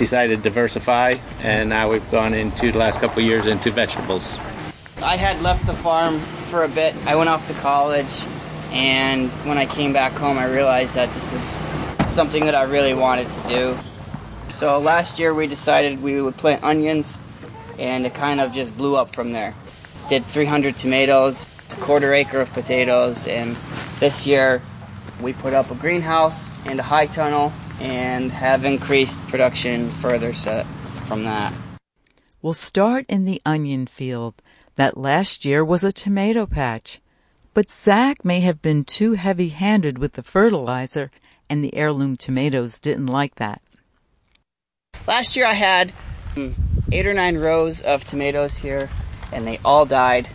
decided 0.01 0.39
to 0.39 0.43
diversify, 0.43 1.13
and 1.43 1.69
now 1.69 1.91
we've 1.91 2.11
gone 2.11 2.33
into 2.33 2.73
the 2.73 2.79
last 2.79 3.01
couple 3.01 3.23
years 3.23 3.47
into 3.47 3.71
vegetables. 3.71 4.25
I 5.03 5.15
had 5.15 5.43
left 5.43 5.67
the 5.67 5.75
farm 5.75 6.21
for 6.49 6.65
a 6.65 6.69
bit. 6.69 6.95
I 7.05 7.17
went 7.17 7.29
off 7.29 7.47
to 7.49 7.55
college, 7.61 8.25
and 8.73 9.29
when 9.47 9.59
I 9.59 9.67
came 9.67 9.93
back 9.93 10.13
home, 10.13 10.39
I 10.39 10.51
realized 10.51 10.95
that 10.95 11.13
this 11.13 11.35
is 11.35 11.59
something 12.15 12.47
that 12.47 12.55
I 12.55 12.63
really 12.63 12.95
wanted 12.95 13.31
to 13.31 13.49
do. 13.49 13.79
So 14.49 14.81
last 14.81 15.19
year 15.19 15.35
we 15.35 15.47
decided 15.47 16.03
we 16.03 16.23
would 16.23 16.39
plant 16.39 16.65
onions, 16.65 17.19
and 17.79 18.07
it 18.07 18.15
kind 18.15 18.41
of 18.41 18.55
just 18.55 18.75
blew 18.79 18.97
up 18.97 19.15
from 19.15 19.33
there. 19.33 19.53
Did 20.09 20.25
300 20.25 20.79
tomatoes, 20.79 21.47
a 21.73 21.77
quarter 21.77 22.15
acre 22.15 22.41
of 22.41 22.51
potatoes, 22.55 23.29
and 23.29 23.55
this 23.99 24.27
year 24.27 24.63
we 25.21 25.35
put 25.35 25.53
up 25.53 25.71
a 25.71 25.75
greenhouse 25.75 26.51
and 26.65 26.81
a 26.81 26.83
high 26.83 27.05
tunnel 27.05 27.53
and 27.81 28.31
have 28.31 28.65
increased 28.65 29.27
production 29.29 29.89
further 29.89 30.33
set 30.33 30.67
from 31.09 31.25
that. 31.25 31.53
We'll 32.43 32.53
start 32.53 33.05
in 33.09 33.25
the 33.25 33.41
onion 33.45 33.87
field. 33.87 34.43
That 34.77 34.97
last 34.97 35.45
year 35.45 35.65
was 35.65 35.85
a 35.85 35.93
tomato 35.93 36.47
patch. 36.47 37.01
But 37.53 37.71
Zach 37.71 38.25
may 38.25 38.41
have 38.41 38.63
been 38.63 38.85
too 38.85 39.15
heavy 39.15 39.49
handed 39.49 39.99
with 39.99 40.13
the 40.13 40.23
fertilizer, 40.23 41.11
and 41.49 41.65
the 41.65 41.75
heirloom 41.75 42.17
tomatoes 42.17 42.79
didn't 42.79 43.09
like 43.09 43.35
that. 43.35 43.61
Last 45.07 45.35
year 45.37 45.47
I 45.47 45.55
had 45.55 45.93
eight 46.93 47.07
or 47.07 47.15
nine 47.15 47.37
rows 47.37 47.81
of 47.81 48.05
tomatoes 48.05 48.57
here, 48.57 48.89
and 49.33 49.47
they 49.47 49.59
all 49.65 49.85
died. 49.85 50.29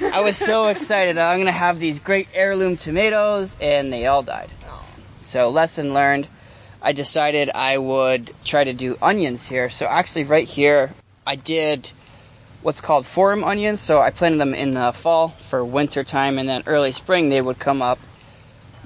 I 0.00 0.22
was 0.22 0.36
so 0.36 0.66
excited. 0.68 1.18
I'm 1.18 1.36
going 1.36 1.46
to 1.46 1.52
have 1.52 1.78
these 1.78 2.00
great 2.00 2.28
heirloom 2.32 2.76
tomatoes, 2.76 3.56
and 3.60 3.92
they 3.92 4.06
all 4.06 4.22
died. 4.22 4.48
Oh. 4.66 4.86
So, 5.22 5.50
lesson 5.50 5.92
learned. 5.92 6.28
I 6.84 6.92
decided 6.92 7.48
I 7.54 7.78
would 7.78 8.30
try 8.44 8.62
to 8.62 8.74
do 8.74 8.98
onions 9.00 9.48
here. 9.48 9.70
So 9.70 9.86
actually 9.86 10.24
right 10.24 10.46
here, 10.46 10.92
I 11.26 11.34
did 11.34 11.90
what's 12.60 12.82
called 12.82 13.06
forum 13.06 13.42
onions. 13.42 13.80
So 13.80 14.02
I 14.02 14.10
planted 14.10 14.36
them 14.36 14.52
in 14.52 14.74
the 14.74 14.92
fall 14.92 15.28
for 15.28 15.64
winter 15.64 16.04
time 16.04 16.38
and 16.38 16.46
then 16.46 16.62
early 16.66 16.92
spring 16.92 17.30
they 17.30 17.40
would 17.40 17.58
come 17.58 17.80
up. 17.80 17.98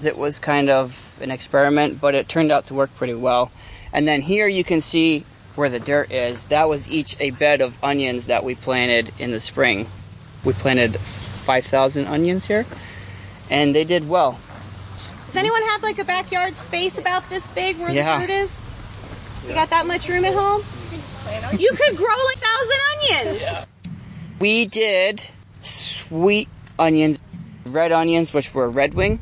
It 0.01 0.17
was 0.17 0.39
kind 0.39 0.71
of 0.71 1.19
an 1.21 1.33
experiment, 1.33 2.01
but 2.01 2.15
it 2.15 2.29
turned 2.29 2.53
out 2.53 2.67
to 2.67 2.75
work 2.75 2.95
pretty 2.95 3.15
well. 3.15 3.51
And 3.93 4.07
then 4.07 4.23
here 4.23 4.47
you 4.47 4.63
can 4.63 4.81
see 4.81 5.25
where 5.57 5.69
the 5.69 5.81
dirt 5.81 6.13
is. 6.13 6.45
That 6.45 6.69
was 6.69 6.89
each 6.89 7.17
a 7.19 7.31
bed 7.31 7.61
of 7.61 7.83
onions 7.83 8.27
that 8.27 8.45
we 8.45 8.55
planted 8.55 9.13
in 9.19 9.33
the 9.33 9.41
spring. 9.41 9.89
We 10.45 10.53
planted 10.53 11.01
5,000 11.01 12.07
onions 12.07 12.47
here 12.47 12.65
and 13.51 13.75
they 13.75 13.83
did 13.83 14.09
well. 14.09 14.39
Does 15.29 15.37
anyone 15.37 15.63
have 15.65 15.83
like 15.83 15.99
a 15.99 16.05
backyard 16.05 16.57
space 16.57 16.97
about 16.97 17.29
this 17.29 17.49
big 17.51 17.77
where 17.79 17.91
Yeah. 17.91 18.19
the 18.19 18.27
dirt 18.27 18.33
is? 18.33 18.65
You 19.47 19.53
got 19.53 19.69
that 19.69 19.87
much 19.87 20.09
room 20.09 20.25
at 20.25 20.33
home? 20.33 20.63
You 21.59 21.71
could 21.77 21.99
grow 21.99 22.07
like 22.07 22.39
a 22.39 22.47
thousand 22.47 23.29
onions. 23.37 23.67
We 24.39 24.65
did 24.65 25.27
sweet 25.61 26.49
onions, 26.79 27.19
red 27.67 27.93
onions, 27.93 28.33
which 28.33 28.55
were 28.55 28.71
red 28.71 28.95
wing, 28.95 29.19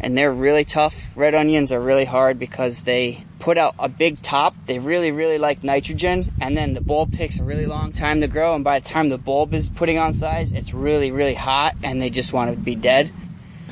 and 0.00 0.18
they're 0.18 0.34
really 0.34 0.66
tough. 0.66 0.94
Red 1.16 1.34
onions 1.34 1.72
are 1.72 1.80
really 1.80 2.04
hard 2.04 2.38
because 2.38 2.82
they 2.82 3.24
put 3.38 3.56
out 3.56 3.74
a 3.78 3.88
big 3.88 4.20
top. 4.20 4.54
They 4.66 4.78
really, 4.78 5.12
really 5.12 5.38
like 5.38 5.64
nitrogen, 5.64 6.30
and 6.42 6.58
then 6.58 6.74
the 6.74 6.82
bulb 6.82 7.14
takes 7.14 7.38
a 7.38 7.44
really 7.44 7.64
long 7.64 7.90
time 7.90 8.20
to 8.20 8.28
grow, 8.28 8.54
and 8.54 8.62
by 8.62 8.80
the 8.80 8.86
time 8.86 9.08
the 9.08 9.16
bulb 9.16 9.54
is 9.54 9.70
putting 9.70 9.96
on 9.96 10.12
size, 10.12 10.52
it's 10.52 10.74
really, 10.74 11.10
really 11.10 11.34
hot, 11.34 11.74
and 11.82 12.02
they 12.02 12.10
just 12.10 12.34
want 12.34 12.54
to 12.54 12.60
be 12.60 12.74
dead. 12.74 13.10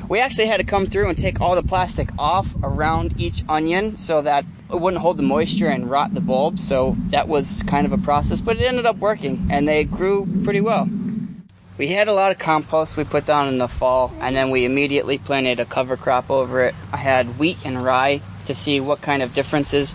We 0.09 0.21
actually 0.21 0.47
had 0.47 0.59
to 0.59 0.65
come 0.65 0.87
through 0.87 1.09
and 1.09 1.19
take 1.19 1.41
all 1.41 1.57
the 1.57 1.65
plastic 1.65 2.09
off 2.17 2.55
around 2.63 3.21
each 3.21 3.43
onion 3.49 3.97
so 3.97 4.23
that 4.23 4.45
it 4.71 4.81
wouldn't 4.81 5.03
hold 5.03 5.17
the 5.17 5.25
moisture 5.25 5.67
and 5.67 5.91
rot 5.91 6.15
the 6.15 6.21
bulb. 6.21 6.61
So 6.61 6.97
that 7.11 7.27
was 7.27 7.65
kind 7.67 7.87
of 7.87 7.93
a 7.93 7.99
process, 7.99 8.41
but 8.41 8.57
it 8.57 8.65
ended 8.65 8.87
up 8.87 8.99
working 8.99 9.49
and 9.51 9.67
they 9.67 9.83
grew 9.83 10.29
pretty 10.45 10.61
well. 10.61 10.89
We 11.77 11.89
had 11.89 12.07
a 12.07 12.15
lot 12.15 12.31
of 12.31 12.39
compost 12.39 12.97
we 12.97 13.05
put 13.05 13.27
down 13.27 13.49
in 13.49 13.59
the 13.59 13.69
fall 13.69 14.13
and 14.21 14.35
then 14.35 14.51
we 14.51 14.65
immediately 14.65 15.19
planted 15.19 15.59
a 15.59 15.65
cover 15.65 15.97
crop 15.97 16.31
over 16.31 16.63
it. 16.63 16.75
I 16.93 16.99
had 16.99 17.39
wheat 17.39 17.59
and 17.65 17.85
rye 17.85 18.23
to 18.47 18.55
see 18.55 18.81
what 18.81 19.03
kind 19.03 19.23
of 19.23 19.35
differences. 19.35 19.95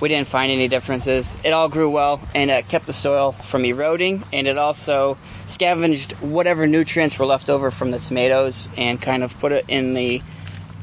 We 0.00 0.08
didn't 0.08 0.28
find 0.28 0.50
any 0.50 0.66
differences. 0.66 1.38
It 1.44 1.52
all 1.52 1.68
grew 1.68 1.88
well 1.88 2.20
and 2.34 2.50
it 2.50 2.68
kept 2.68 2.86
the 2.86 2.92
soil 2.92 3.32
from 3.32 3.64
eroding 3.64 4.24
and 4.32 4.48
it 4.48 4.58
also 4.58 5.16
scavenged 5.46 6.12
whatever 6.20 6.66
nutrients 6.66 7.18
were 7.18 7.26
left 7.26 7.50
over 7.50 7.70
from 7.70 7.90
the 7.90 7.98
tomatoes 7.98 8.68
and 8.76 9.00
kind 9.00 9.22
of 9.22 9.38
put 9.38 9.52
it 9.52 9.64
in 9.68 9.94
the 9.94 10.22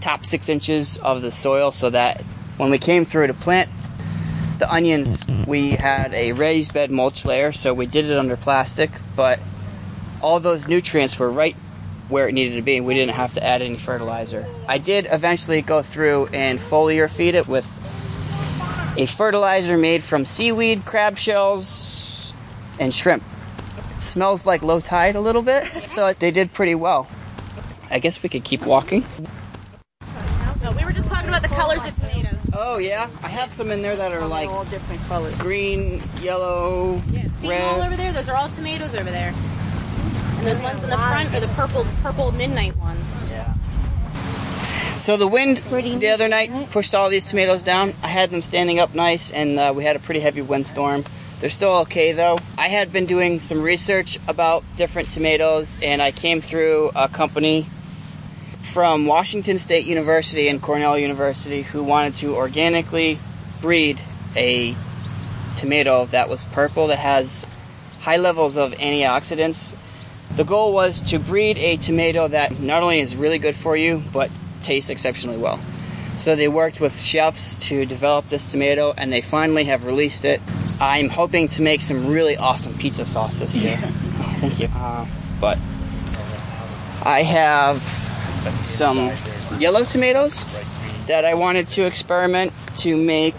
top 0.01 0.25
six 0.25 0.49
inches 0.49 0.97
of 0.97 1.21
the 1.21 1.31
soil 1.31 1.71
so 1.71 1.89
that 1.89 2.21
when 2.57 2.69
we 2.69 2.77
came 2.77 3.05
through 3.05 3.27
to 3.27 3.33
plant 3.33 3.69
the 4.59 4.71
onions, 4.71 5.23
we 5.47 5.71
had 5.71 6.13
a 6.13 6.33
raised 6.33 6.73
bed 6.73 6.91
mulch 6.91 7.23
layer, 7.23 7.51
so 7.51 7.73
we 7.73 7.85
did 7.85 8.05
it 8.05 8.17
under 8.17 8.35
plastic, 8.35 8.89
but 9.15 9.39
all 10.21 10.39
those 10.39 10.67
nutrients 10.67 11.17
were 11.17 11.31
right 11.31 11.55
where 12.09 12.27
it 12.27 12.33
needed 12.33 12.55
to 12.55 12.61
be. 12.61 12.81
We 12.81 12.93
didn't 12.93 13.15
have 13.15 13.35
to 13.35 13.43
add 13.43 13.61
any 13.61 13.77
fertilizer. 13.77 14.45
I 14.67 14.77
did 14.77 15.07
eventually 15.09 15.61
go 15.61 15.81
through 15.81 16.27
and 16.27 16.59
foliar 16.59 17.09
feed 17.09 17.35
it 17.35 17.47
with 17.47 17.65
a 18.97 19.05
fertilizer 19.05 19.77
made 19.77 20.03
from 20.03 20.25
seaweed, 20.25 20.83
crab 20.85 21.17
shells, 21.17 22.33
and 22.79 22.93
shrimp. 22.93 23.23
It 23.99 24.03
smells 24.03 24.45
like 24.45 24.63
low 24.63 24.79
tide 24.79 25.15
a 25.15 25.19
little 25.19 25.41
bit, 25.41 25.89
so 25.89 26.13
they 26.13 26.31
did 26.31 26.53
pretty 26.53 26.73
well. 26.73 27.05
I 27.91 27.99
guess 27.99 28.23
we 28.23 28.29
could 28.29 28.45
keep 28.45 28.65
walking. 28.65 29.03
No, 30.63 30.71
we 30.71 30.85
were 30.85 30.93
just 30.93 31.09
talking 31.09 31.27
about 31.27 31.43
the 31.43 31.49
colors 31.49 31.85
of 31.85 31.93
tomatoes. 31.95 32.49
Oh 32.53 32.77
yeah, 32.77 33.09
I 33.21 33.27
have 33.27 33.51
some 33.51 33.71
in 33.71 33.81
there 33.81 33.97
that 33.97 34.13
are 34.13 34.25
like 34.25 34.47
all 34.47 34.63
different 34.63 35.01
colors. 35.01 35.37
green, 35.41 36.01
yellow, 36.21 37.01
yeah. 37.11 37.27
See 37.27 37.49
them 37.49 37.61
all 37.61 37.79
red. 37.79 37.87
over 37.87 37.97
there? 37.97 38.13
Those 38.13 38.29
are 38.29 38.37
all 38.37 38.47
tomatoes 38.47 38.95
over 38.95 39.11
there. 39.11 39.33
And 39.33 40.47
those 40.47 40.61
ones 40.61 40.81
in 40.81 40.89
the 40.89 40.97
front 40.97 41.35
are 41.35 41.41
the 41.41 41.49
purple 41.49 41.85
purple 42.01 42.31
midnight 42.31 42.77
ones. 42.77 43.25
Yeah. 43.29 43.53
So 44.99 45.17
the 45.17 45.27
wind 45.27 45.57
the 45.57 46.07
other 46.07 46.29
night 46.29 46.53
pushed 46.71 46.95
all 46.95 47.09
these 47.09 47.25
tomatoes 47.25 47.63
down. 47.63 47.93
I 48.01 48.07
had 48.07 48.29
them 48.29 48.43
standing 48.43 48.79
up 48.79 48.95
nice, 48.95 49.29
and 49.29 49.59
uh, 49.59 49.73
we 49.75 49.83
had 49.83 49.97
a 49.97 49.99
pretty 49.99 50.21
heavy 50.21 50.41
windstorm. 50.41 51.03
They're 51.39 51.49
still 51.49 51.77
okay 51.79 52.11
though. 52.11 52.37
I 52.57 52.67
had 52.67 52.91
been 52.91 53.05
doing 53.05 53.39
some 53.39 53.61
research 53.61 54.19
about 54.27 54.63
different 54.75 55.09
tomatoes, 55.09 55.77
and 55.81 56.01
I 56.01 56.11
came 56.11 56.41
through 56.41 56.91
a 56.95 57.07
company 57.07 57.65
from 58.73 59.07
Washington 59.07 59.57
State 59.57 59.85
University 59.85 60.47
and 60.47 60.61
Cornell 60.61 60.97
University 60.97 61.61
who 61.61 61.83
wanted 61.83 62.15
to 62.15 62.35
organically 62.35 63.19
breed 63.61 64.01
a 64.35 64.75
tomato 65.57 66.05
that 66.07 66.29
was 66.29 66.45
purple 66.45 66.87
that 66.87 66.99
has 66.99 67.45
high 68.01 68.17
levels 68.17 68.57
of 68.57 68.73
antioxidants. 68.73 69.75
The 70.35 70.43
goal 70.43 70.71
was 70.73 71.01
to 71.09 71.19
breed 71.19 71.57
a 71.57 71.77
tomato 71.77 72.27
that 72.27 72.59
not 72.59 72.83
only 72.83 72.99
is 72.99 73.15
really 73.15 73.39
good 73.39 73.55
for 73.55 73.75
you, 73.75 74.03
but 74.13 74.29
tastes 74.61 74.89
exceptionally 74.89 75.37
well. 75.37 75.59
So 76.17 76.35
they 76.35 76.47
worked 76.47 76.79
with 76.79 76.99
chefs 76.99 77.59
to 77.69 77.85
develop 77.85 78.27
this 78.27 78.51
tomato 78.51 78.93
and 78.97 79.11
they 79.11 79.21
finally 79.21 79.63
have 79.65 79.85
released 79.85 80.25
it. 80.25 80.41
I'm 80.79 81.09
hoping 81.09 81.47
to 81.49 81.61
make 81.61 81.81
some 81.81 82.07
really 82.07 82.37
awesome 82.37 82.73
pizza 82.75 83.05
sauce 83.05 83.39
this 83.39 83.57
year. 83.57 83.77
Oh, 83.81 84.35
thank 84.39 84.59
you. 84.59 84.69
Uh, 84.73 85.05
but 85.41 85.57
I 87.03 87.23
have 87.23 87.81
some 88.65 89.11
yellow 89.59 89.83
tomatoes 89.83 90.45
that 91.07 91.25
I 91.25 91.33
wanted 91.33 91.67
to 91.69 91.85
experiment 91.85 92.53
to 92.77 92.95
make 92.95 93.35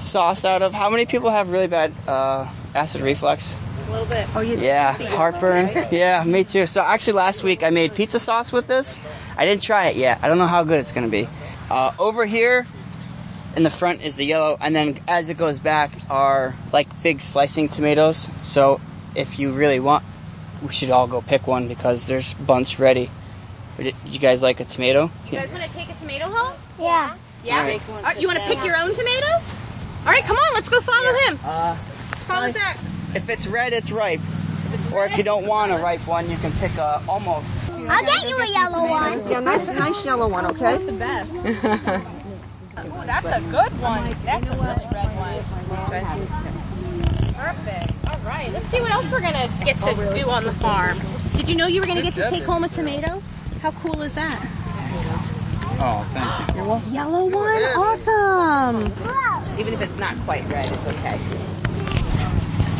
sauce 0.00 0.44
out 0.44 0.62
of. 0.62 0.72
How 0.72 0.88
many 0.90 1.06
people 1.06 1.30
have 1.30 1.50
really 1.50 1.66
bad 1.66 1.92
uh, 2.06 2.48
acid 2.74 3.00
reflux? 3.02 3.56
A 3.88 3.90
little 3.90 4.06
bit. 4.06 4.26
Oh, 4.36 4.40
Yeah, 4.40 4.92
heartburn. 4.92 5.68
Yeah, 5.90 6.22
me 6.24 6.44
too. 6.44 6.66
So 6.66 6.82
actually, 6.82 7.14
last 7.14 7.42
week 7.44 7.62
I 7.62 7.70
made 7.70 7.94
pizza 7.94 8.18
sauce 8.18 8.52
with 8.52 8.66
this. 8.66 8.98
I 9.36 9.46
didn't 9.46 9.62
try 9.62 9.88
it 9.88 9.96
yet. 9.96 10.20
I 10.22 10.28
don't 10.28 10.38
know 10.38 10.46
how 10.46 10.64
good 10.64 10.78
it's 10.80 10.92
gonna 10.92 11.08
be. 11.08 11.28
Uh, 11.70 11.92
over 11.98 12.24
here 12.24 12.66
in 13.56 13.62
the 13.62 13.70
front 13.70 14.02
is 14.02 14.16
the 14.16 14.24
yellow, 14.24 14.56
and 14.60 14.76
then 14.76 14.98
as 15.08 15.30
it 15.30 15.38
goes 15.38 15.58
back 15.58 15.90
are 16.10 16.54
like 16.72 16.86
big 17.02 17.22
slicing 17.22 17.68
tomatoes. 17.68 18.28
So 18.46 18.80
if 19.14 19.38
you 19.38 19.52
really 19.52 19.80
want, 19.80 20.04
we 20.62 20.72
should 20.72 20.90
all 20.90 21.06
go 21.06 21.22
pick 21.22 21.46
one 21.46 21.66
because 21.66 22.06
there's 22.06 22.34
bunch 22.34 22.78
ready. 22.78 23.10
Would 23.78 23.94
you 24.04 24.18
guys 24.18 24.42
like 24.42 24.60
a 24.60 24.64
tomato? 24.64 25.10
You 25.26 25.32
guys 25.32 25.52
want 25.52 25.64
to 25.64 25.70
take 25.70 25.88
a 25.88 25.94
tomato 25.94 26.26
home? 26.26 26.58
Yeah. 26.78 27.16
Yeah? 27.44 27.60
Alright. 27.60 27.88
All 27.88 28.02
right, 28.02 28.20
you 28.20 28.28
want 28.28 28.38
to 28.38 28.46
pick 28.46 28.64
your 28.64 28.76
own 28.76 28.92
tomato? 28.92 29.26
All 29.26 30.12
right, 30.12 30.22
come 30.22 30.36
on, 30.36 30.54
let's 30.54 30.68
go 30.68 30.80
follow 30.80 31.12
him. 31.26 31.38
Uh, 31.42 31.74
follow 32.26 32.50
Zach. 32.50 32.76
if 33.14 33.28
it's 33.28 33.46
red, 33.46 33.72
it's 33.72 33.90
ripe. 33.90 34.20
Or 34.92 35.04
if 35.04 35.16
you 35.16 35.22
don't 35.22 35.46
want 35.46 35.72
a 35.72 35.76
ripe 35.76 36.06
one, 36.06 36.28
you 36.28 36.36
can 36.36 36.52
pick 36.52 36.76
a 36.76 37.00
almost. 37.08 37.70
I'll 37.70 38.04
get 38.04 38.28
you 38.28 38.36
a 38.36 38.50
yellow 38.50 38.88
one. 38.88 39.30
Yeah, 39.30 39.40
nice, 39.40 39.66
nice 39.66 40.04
yellow 40.04 40.28
one, 40.28 40.46
okay? 40.46 40.84
the 40.84 40.92
best. 40.92 42.06
oh, 42.76 43.02
that's 43.06 43.26
a 43.26 43.40
good 43.42 43.72
one. 43.80 44.16
That's 44.24 44.48
a 44.48 44.54
really 44.54 44.86
red 44.92 45.10
one. 45.16 45.42
Perfect. 47.34 47.92
All 48.08 48.18
right, 48.20 48.50
let's 48.52 48.66
see 48.66 48.80
what 48.80 48.90
else 48.90 49.10
we're 49.10 49.20
gonna 49.20 49.48
get 49.64 49.76
to 49.76 50.12
do 50.14 50.28
on 50.28 50.44
the 50.44 50.52
farm. 50.52 50.98
Did 51.36 51.48
you 51.48 51.56
know 51.56 51.66
you 51.66 51.80
were 51.80 51.86
gonna 51.86 52.02
get 52.02 52.14
to 52.14 52.28
take 52.30 52.44
home 52.44 52.64
a 52.64 52.68
tomato? 52.68 53.22
How 53.60 53.70
cool 53.72 54.02
is 54.02 54.14
that? 54.14 54.38
Oh, 55.78 56.06
thank 56.12 56.56
you. 56.56 56.94
Yellow 56.94 57.26
one, 57.26 57.62
awesome. 57.76 58.92
Even 59.58 59.74
if 59.74 59.80
it's 59.80 59.98
not 59.98 60.16
quite 60.24 60.46
red, 60.48 60.64
it's 60.66 60.86
okay. 60.86 61.18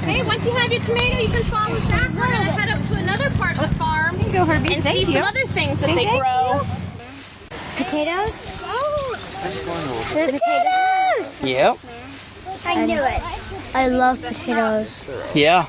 Hey, 0.06 0.22
once 0.22 0.44
you 0.46 0.52
have 0.52 0.72
your 0.72 0.82
tomato, 0.82 1.20
you 1.20 1.28
can 1.28 1.42
follow 1.44 1.78
Zach. 1.80 2.10
We're 2.10 2.20
gonna 2.20 2.52
head 2.52 2.70
up 2.70 2.86
to 2.86 2.94
another 2.94 3.30
part 3.36 3.58
of 3.58 3.68
the 3.68 3.74
farm 3.74 4.06
go, 4.36 4.44
Herbie. 4.44 4.74
and 4.74 4.82
Thank 4.82 5.06
see 5.06 5.12
you. 5.12 5.18
some 5.18 5.24
other 5.24 5.46
things 5.46 5.80
that 5.80 5.86
Thank 5.86 5.98
they 5.98 6.12
you. 6.12 6.18
grow. 6.20 6.60
Potatoes? 7.76 8.62
Oh, 8.64 9.05
The 9.54 10.38
potatoes. 10.40 11.42
Yep. 11.42 11.78
I 12.64 12.84
knew 12.84 13.00
it. 13.00 13.74
I 13.76 13.88
love 13.88 14.20
potatoes. 14.20 15.08
Yeah. 15.34 15.66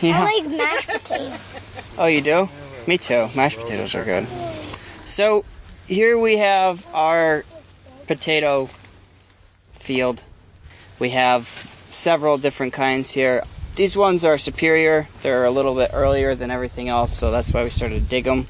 Yeah. 0.00 0.20
I 0.20 0.24
like 0.24 0.56
mashed 0.56 0.88
potatoes. 0.88 1.94
Oh, 1.98 2.06
you 2.06 2.22
do? 2.22 2.48
Me 2.86 2.96
too. 2.96 3.28
Mashed 3.36 3.58
potatoes 3.58 3.94
are 3.94 4.04
good. 4.04 4.26
So, 5.04 5.44
here 5.86 6.18
we 6.18 6.38
have 6.38 6.86
our 6.94 7.44
potato 8.06 8.70
field. 9.72 10.24
We 10.98 11.10
have 11.10 11.46
several 11.90 12.38
different 12.38 12.72
kinds 12.72 13.10
here. 13.10 13.42
These 13.76 13.96
ones 13.96 14.24
are 14.24 14.38
superior. 14.38 15.08
They're 15.22 15.44
a 15.44 15.50
little 15.50 15.74
bit 15.74 15.90
earlier 15.92 16.34
than 16.34 16.50
everything 16.50 16.88
else, 16.88 17.12
so 17.12 17.30
that's 17.30 17.52
why 17.52 17.62
we 17.62 17.70
started 17.70 18.02
to 18.02 18.08
dig 18.08 18.24
them. 18.24 18.46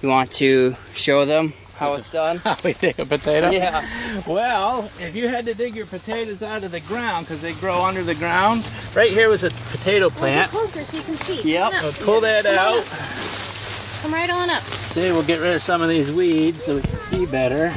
You 0.00 0.08
want 0.08 0.32
to 0.32 0.76
show 0.94 1.26
them 1.26 1.52
how 1.80 1.94
it's 1.94 2.10
done? 2.10 2.36
How 2.44 2.56
we 2.62 2.74
dig 2.74 2.98
a 3.00 3.06
potato? 3.06 3.50
Yeah. 3.60 3.84
Well, 4.26 4.84
if 4.98 5.16
you 5.16 5.28
had 5.28 5.46
to 5.46 5.54
dig 5.54 5.74
your 5.74 5.86
potatoes 5.86 6.42
out 6.42 6.62
of 6.62 6.70
the 6.70 6.80
ground 6.80 7.26
because 7.26 7.40
they 7.42 7.54
grow 7.54 7.82
under 7.82 8.02
the 8.04 8.14
ground, 8.14 8.64
right 8.94 9.10
here 9.10 9.28
was 9.28 9.42
a 9.42 9.50
potato 9.50 10.10
plant. 10.10 10.50
closer 10.50 10.84
so 10.84 10.96
you 10.98 11.02
can 11.02 11.14
see. 11.16 11.52
Yep. 11.54 11.72
We'll 11.82 11.92
pull 11.92 12.20
that 12.20 12.44
Come 12.44 12.54
out. 12.54 14.02
Come 14.02 14.14
right 14.14 14.30
on 14.30 14.50
up. 14.50 14.62
See, 14.62 15.10
we'll 15.10 15.22
get 15.24 15.40
rid 15.40 15.54
of 15.56 15.62
some 15.62 15.82
of 15.82 15.88
these 15.88 16.10
weeds 16.12 16.62
so 16.64 16.76
we 16.76 16.82
can 16.82 16.98
see 17.00 17.26
better. 17.26 17.72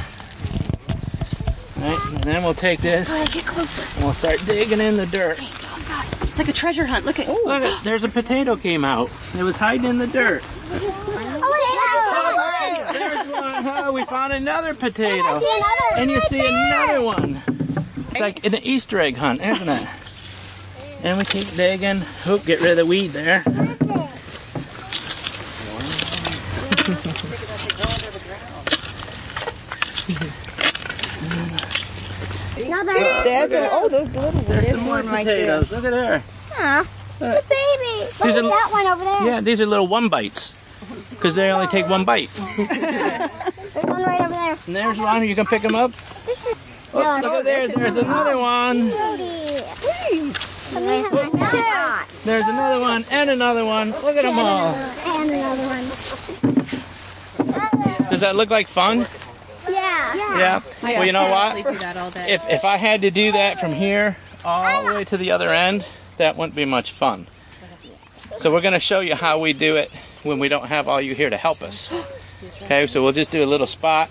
Right, 1.80 2.00
and 2.14 2.24
then 2.24 2.44
we'll 2.44 2.54
take 2.54 2.80
this 2.82 3.12
All 3.12 3.20
right, 3.20 3.32
get 3.32 3.46
closer. 3.46 3.82
and 3.96 4.06
we'll 4.06 4.14
start 4.14 4.40
digging 4.46 4.80
in 4.80 4.96
the 4.98 5.06
dirt. 5.08 5.38
It's 6.22 6.40
like 6.40 6.48
a 6.48 6.54
treasure 6.54 6.86
hunt. 6.86 7.06
Look 7.06 7.20
at. 7.20 7.28
Look, 7.28 7.62
at- 7.64 7.84
there's 7.84 8.04
a 8.04 8.10
potato 8.10 8.56
came 8.56 8.84
out. 8.86 9.10
It 9.38 9.44
was 9.44 9.58
hiding 9.58 9.86
in 9.86 9.98
the 9.98 10.08
dirt. 10.08 10.42
Oh, 10.46 10.80
There's 10.80 10.94
one. 10.94 11.54
Oh, 13.66 13.92
we 13.94 14.06
found 14.06 14.34
another 14.34 14.74
potato. 14.74 15.24
I 15.24 15.40
see 15.40 15.56
another 15.56 16.02
And 16.02 16.12
you 16.12 16.18
right 16.18 16.28
see 16.28 16.38
there. 16.42 16.50
another 16.86 17.02
one. 17.02 17.42
It's 18.12 18.20
like 18.20 18.46
an 18.46 18.56
Easter 18.56 19.00
egg 19.00 19.16
hunt, 19.18 19.42
isn't 19.42 19.70
it? 19.70 19.88
And 21.04 21.18
we 21.18 21.26
keep 21.26 21.50
digging. 21.56 22.02
Oop, 22.28 22.46
get 22.46 22.62
rid 22.62 22.72
of 22.72 22.78
the 22.78 22.86
weed 22.86 23.08
there. 23.10 23.44
Another. 32.56 32.94
That's 32.94 33.54
a, 33.54 33.70
oh, 33.72 33.88
those 33.90 34.08
little 34.14 34.32
ones. 34.32 34.48
There's 34.48 34.64
There's 34.66 34.76
some 34.78 34.86
more 34.86 34.96
one 34.98 35.08
right 35.08 35.26
potatoes. 35.26 35.72
Look 35.72 35.86
at 35.86 35.92
there. 35.92 36.24
Aw, 36.60 36.80
uh, 36.80 36.84
the 37.20 37.44
baby. 37.50 38.12
Look 38.20 38.36
at 38.38 38.44
that 38.44 38.70
one 38.72 38.86
over 38.86 39.04
there. 39.04 39.26
Yeah, 39.26 39.42
these 39.42 39.60
are 39.60 39.66
little 39.66 39.88
one 39.88 40.10
bites. 40.10 40.54
Because 41.10 41.36
they 41.36 41.50
only 41.50 41.68
take 41.68 41.88
one 41.90 42.06
bite. 42.06 42.30
There's 42.58 43.86
one 43.86 44.04
right 44.04 44.22
over 44.22 44.30
there. 44.30 44.53
And 44.68 44.76
there's 44.76 44.98
one. 44.98 45.28
You 45.28 45.36
can 45.36 45.46
pick 45.46 45.62
them 45.62 45.76
up. 45.76 45.92
Oh, 46.94 47.20
No, 47.22 47.38
look 47.38 47.40
at 47.40 47.46
there. 47.46 47.68
There's 47.68 47.98
another 47.98 48.38
one. 48.38 48.92
And 48.92 50.34
There's 52.24 52.48
another 52.48 52.80
one 52.80 53.06
and 53.12 53.30
another 53.30 53.66
one. 53.66 53.92
Look 53.92 54.16
at 54.16 54.24
them 54.24 54.40
all. 54.40 54.74
And 54.74 55.30
another 55.32 55.64
one. 55.64 55.84
Does 58.10 58.22
that 58.22 58.36
look 58.36 58.50
like 58.50 58.68
fun? 58.68 59.06
Yeah. 59.70 60.14
Yeah. 60.38 60.62
Well, 60.82 61.06
you 61.06 61.12
know 61.12 61.30
what? 61.30 61.56
do 61.56 61.76
that 61.80 61.98
all 61.98 62.12
day. 62.12 62.32
If 62.34 62.48
if 62.50 62.64
I 62.64 62.78
had 62.78 63.02
to 63.02 63.12
do 63.12 63.32
that 63.32 63.60
from 63.60 63.72
here 63.72 64.18
all 64.46 64.84
the 64.86 64.94
way 64.94 65.04
to 65.06 65.18
the 65.18 65.32
other 65.32 65.50
end, 65.50 65.86
that 66.18 66.38
wouldn't 66.38 66.56
be 66.56 66.66
much 66.66 66.92
fun. 66.92 67.28
So 68.38 68.52
we're 68.52 68.62
going 68.62 68.74
to 68.74 68.80
show 68.80 69.00
you 69.00 69.16
how 69.16 69.40
we 69.40 69.54
do 69.54 69.76
it 69.76 69.92
when 70.24 70.40
we 70.40 70.48
don't 70.48 70.68
have 70.68 70.88
all 70.88 71.02
you 71.02 71.14
here 71.16 71.30
to 71.30 71.38
help 71.38 71.62
us. 71.62 71.92
Okay, 72.64 72.88
so 72.88 73.02
we'll 73.04 73.12
just 73.14 73.32
do 73.32 73.44
a 73.44 73.46
little 73.48 73.68
spot, 73.68 74.10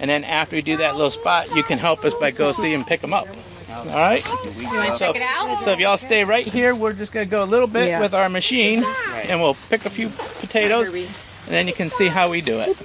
and 0.00 0.08
then 0.10 0.24
after 0.24 0.56
we 0.56 0.62
do 0.62 0.76
that 0.78 0.96
little 0.96 1.10
spot, 1.10 1.54
you 1.54 1.62
can 1.62 1.78
help 1.78 2.04
us 2.04 2.14
by 2.14 2.30
go 2.30 2.52
see 2.52 2.74
and 2.74 2.86
pick 2.86 3.00
them 3.00 3.12
up. 3.12 3.28
All 3.70 3.84
right. 3.86 4.24
You 4.56 4.64
want 4.64 4.92
to 4.92 4.98
check 4.98 5.14
it 5.16 5.22
out? 5.22 5.60
So 5.62 5.70
if 5.72 5.78
y'all 5.78 5.96
stay 5.96 6.24
right 6.24 6.46
here, 6.46 6.74
we're 6.74 6.92
just 6.92 7.12
going 7.12 7.26
to 7.26 7.30
go 7.30 7.44
a 7.44 7.46
little 7.46 7.68
bit 7.68 7.88
Yeah. 7.88 8.00
with 8.00 8.14
our 8.14 8.28
machine, 8.28 8.82
and 9.28 9.40
we'll 9.40 9.54
pick 9.68 9.86
a 9.86 9.90
few 9.90 10.08
potatoes, 10.40 10.88
and 10.92 11.06
then 11.46 11.66
you 11.68 11.72
can 11.72 11.88
see 11.88 12.08
how 12.08 12.28
we 12.30 12.40
do 12.40 12.58
it. 12.60 12.76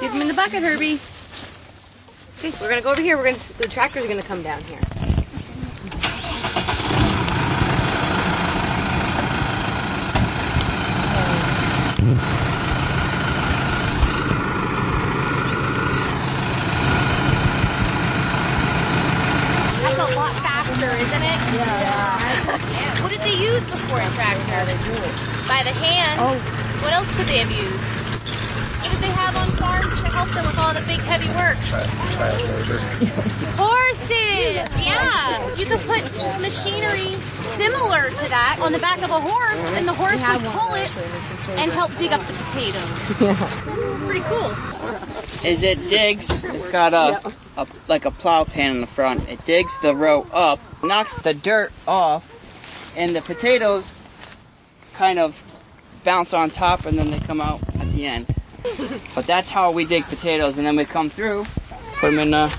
Give 0.00 0.12
them 0.12 0.22
in 0.22 0.28
the 0.28 0.34
bucket, 0.34 0.62
Herbie. 0.62 0.98
Okay, 2.38 2.52
we're 2.60 2.68
gonna 2.68 2.82
go 2.82 2.92
over 2.92 3.00
here. 3.00 3.16
We're 3.16 3.24
gonna. 3.24 3.36
The 3.58 3.68
tractor's 3.68 4.06
gonna 4.06 4.22
come 4.22 4.42
down 4.42 4.62
here. 4.64 4.80
That's 19.84 20.00
a 20.00 20.16
lot 20.16 20.34
faster, 20.40 20.86
isn't 20.96 21.22
it? 21.22 21.38
Yeah. 21.60 23.04
What 23.64 23.80
did 23.80 23.80
they 23.80 23.88
use 23.88 23.88
before 23.88 24.00
a 24.00 24.10
tractor? 24.12 24.60
By 25.48 25.62
the 25.64 25.72
hand. 25.72 26.20
Oh. 26.20 26.36
What 26.84 26.92
else 26.92 27.08
could 27.16 27.26
they 27.26 27.38
have 27.38 27.50
used? 27.50 27.88
What 28.84 28.92
did 28.92 29.00
they 29.00 29.14
have 29.16 29.36
on 29.36 29.48
farms 29.56 30.02
to 30.02 30.08
help 30.12 30.28
them 30.36 30.44
with 30.44 30.58
all 30.58 30.74
the 30.74 30.84
big 30.84 31.00
heavy 31.00 31.28
work? 31.32 31.56
Horses! 33.56 34.68
Yeah! 34.84 35.56
You 35.56 35.64
could 35.64 35.80
put 35.80 36.04
machinery 36.42 37.16
similar 37.56 38.10
to 38.10 38.28
that 38.28 38.58
on 38.60 38.72
the 38.72 38.78
back 38.78 38.98
of 38.98 39.10
a 39.10 39.20
horse, 39.20 39.64
and 39.76 39.88
the 39.88 39.94
horse 39.94 40.20
would 40.20 40.44
pull 40.52 40.74
it 40.74 40.92
and 41.58 41.72
help 41.72 41.90
dig 41.96 42.12
up 42.12 42.20
the 42.20 42.34
potatoes. 42.44 43.16
Pretty 44.04 44.20
cool. 44.28 44.52
is 45.48 45.62
it 45.62 45.88
digs. 45.88 46.44
It's 46.44 46.70
got 46.70 46.92
a, 46.92 47.32
a 47.56 47.66
like 47.88 48.04
a 48.04 48.10
plow 48.10 48.44
pan 48.44 48.72
in 48.76 48.80
the 48.82 48.86
front. 48.86 49.26
It 49.30 49.44
digs 49.46 49.78
the 49.80 49.94
row 49.94 50.26
up, 50.34 50.60
knocks 50.82 51.22
the 51.22 51.32
dirt 51.32 51.72
off, 51.88 52.33
and 52.96 53.14
the 53.14 53.22
potatoes 53.22 53.98
kind 54.94 55.18
of 55.18 55.40
bounce 56.04 56.32
on 56.32 56.50
top, 56.50 56.86
and 56.86 56.98
then 56.98 57.10
they 57.10 57.18
come 57.20 57.40
out 57.40 57.60
at 57.80 57.92
the 57.92 58.06
end. 58.06 58.26
But 59.14 59.26
that's 59.26 59.50
how 59.50 59.70
we 59.72 59.84
dig 59.84 60.04
potatoes, 60.04 60.58
and 60.58 60.66
then 60.66 60.76
we 60.76 60.84
come 60.84 61.10
through, 61.10 61.44
put 62.00 62.10
them 62.10 62.18
in 62.18 62.34
a, 62.34 62.50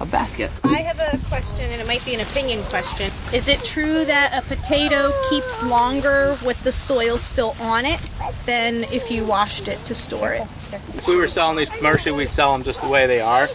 a 0.00 0.06
basket. 0.06 0.50
I 0.64 0.78
have 0.82 0.98
a 0.98 1.18
question, 1.28 1.70
and 1.70 1.80
it 1.80 1.86
might 1.86 2.04
be 2.04 2.14
an 2.14 2.20
opinion 2.20 2.62
question. 2.64 3.06
Is 3.32 3.48
it 3.48 3.62
true 3.64 4.04
that 4.04 4.36
a 4.36 4.42
potato 4.46 5.12
keeps 5.30 5.62
longer 5.64 6.36
with 6.44 6.62
the 6.64 6.72
soil 6.72 7.16
still 7.16 7.54
on 7.60 7.84
it 7.84 8.00
than 8.46 8.84
if 8.84 9.10
you 9.10 9.24
washed 9.24 9.68
it 9.68 9.78
to 9.86 9.94
store 9.94 10.32
it? 10.32 10.42
If 10.72 11.06
we 11.06 11.16
were 11.16 11.28
selling 11.28 11.56
these 11.56 11.70
commercially, 11.70 12.16
we'd 12.16 12.30
sell 12.30 12.52
them 12.52 12.62
just 12.62 12.80
the 12.80 12.88
way 12.88 13.06
they 13.06 13.20
are, 13.20 13.48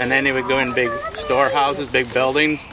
and 0.00 0.10
then 0.10 0.24
they 0.24 0.32
would 0.32 0.48
go 0.48 0.58
in 0.58 0.72
big 0.74 0.90
storehouses, 1.14 1.88
big 1.90 2.12
buildings, 2.12 2.64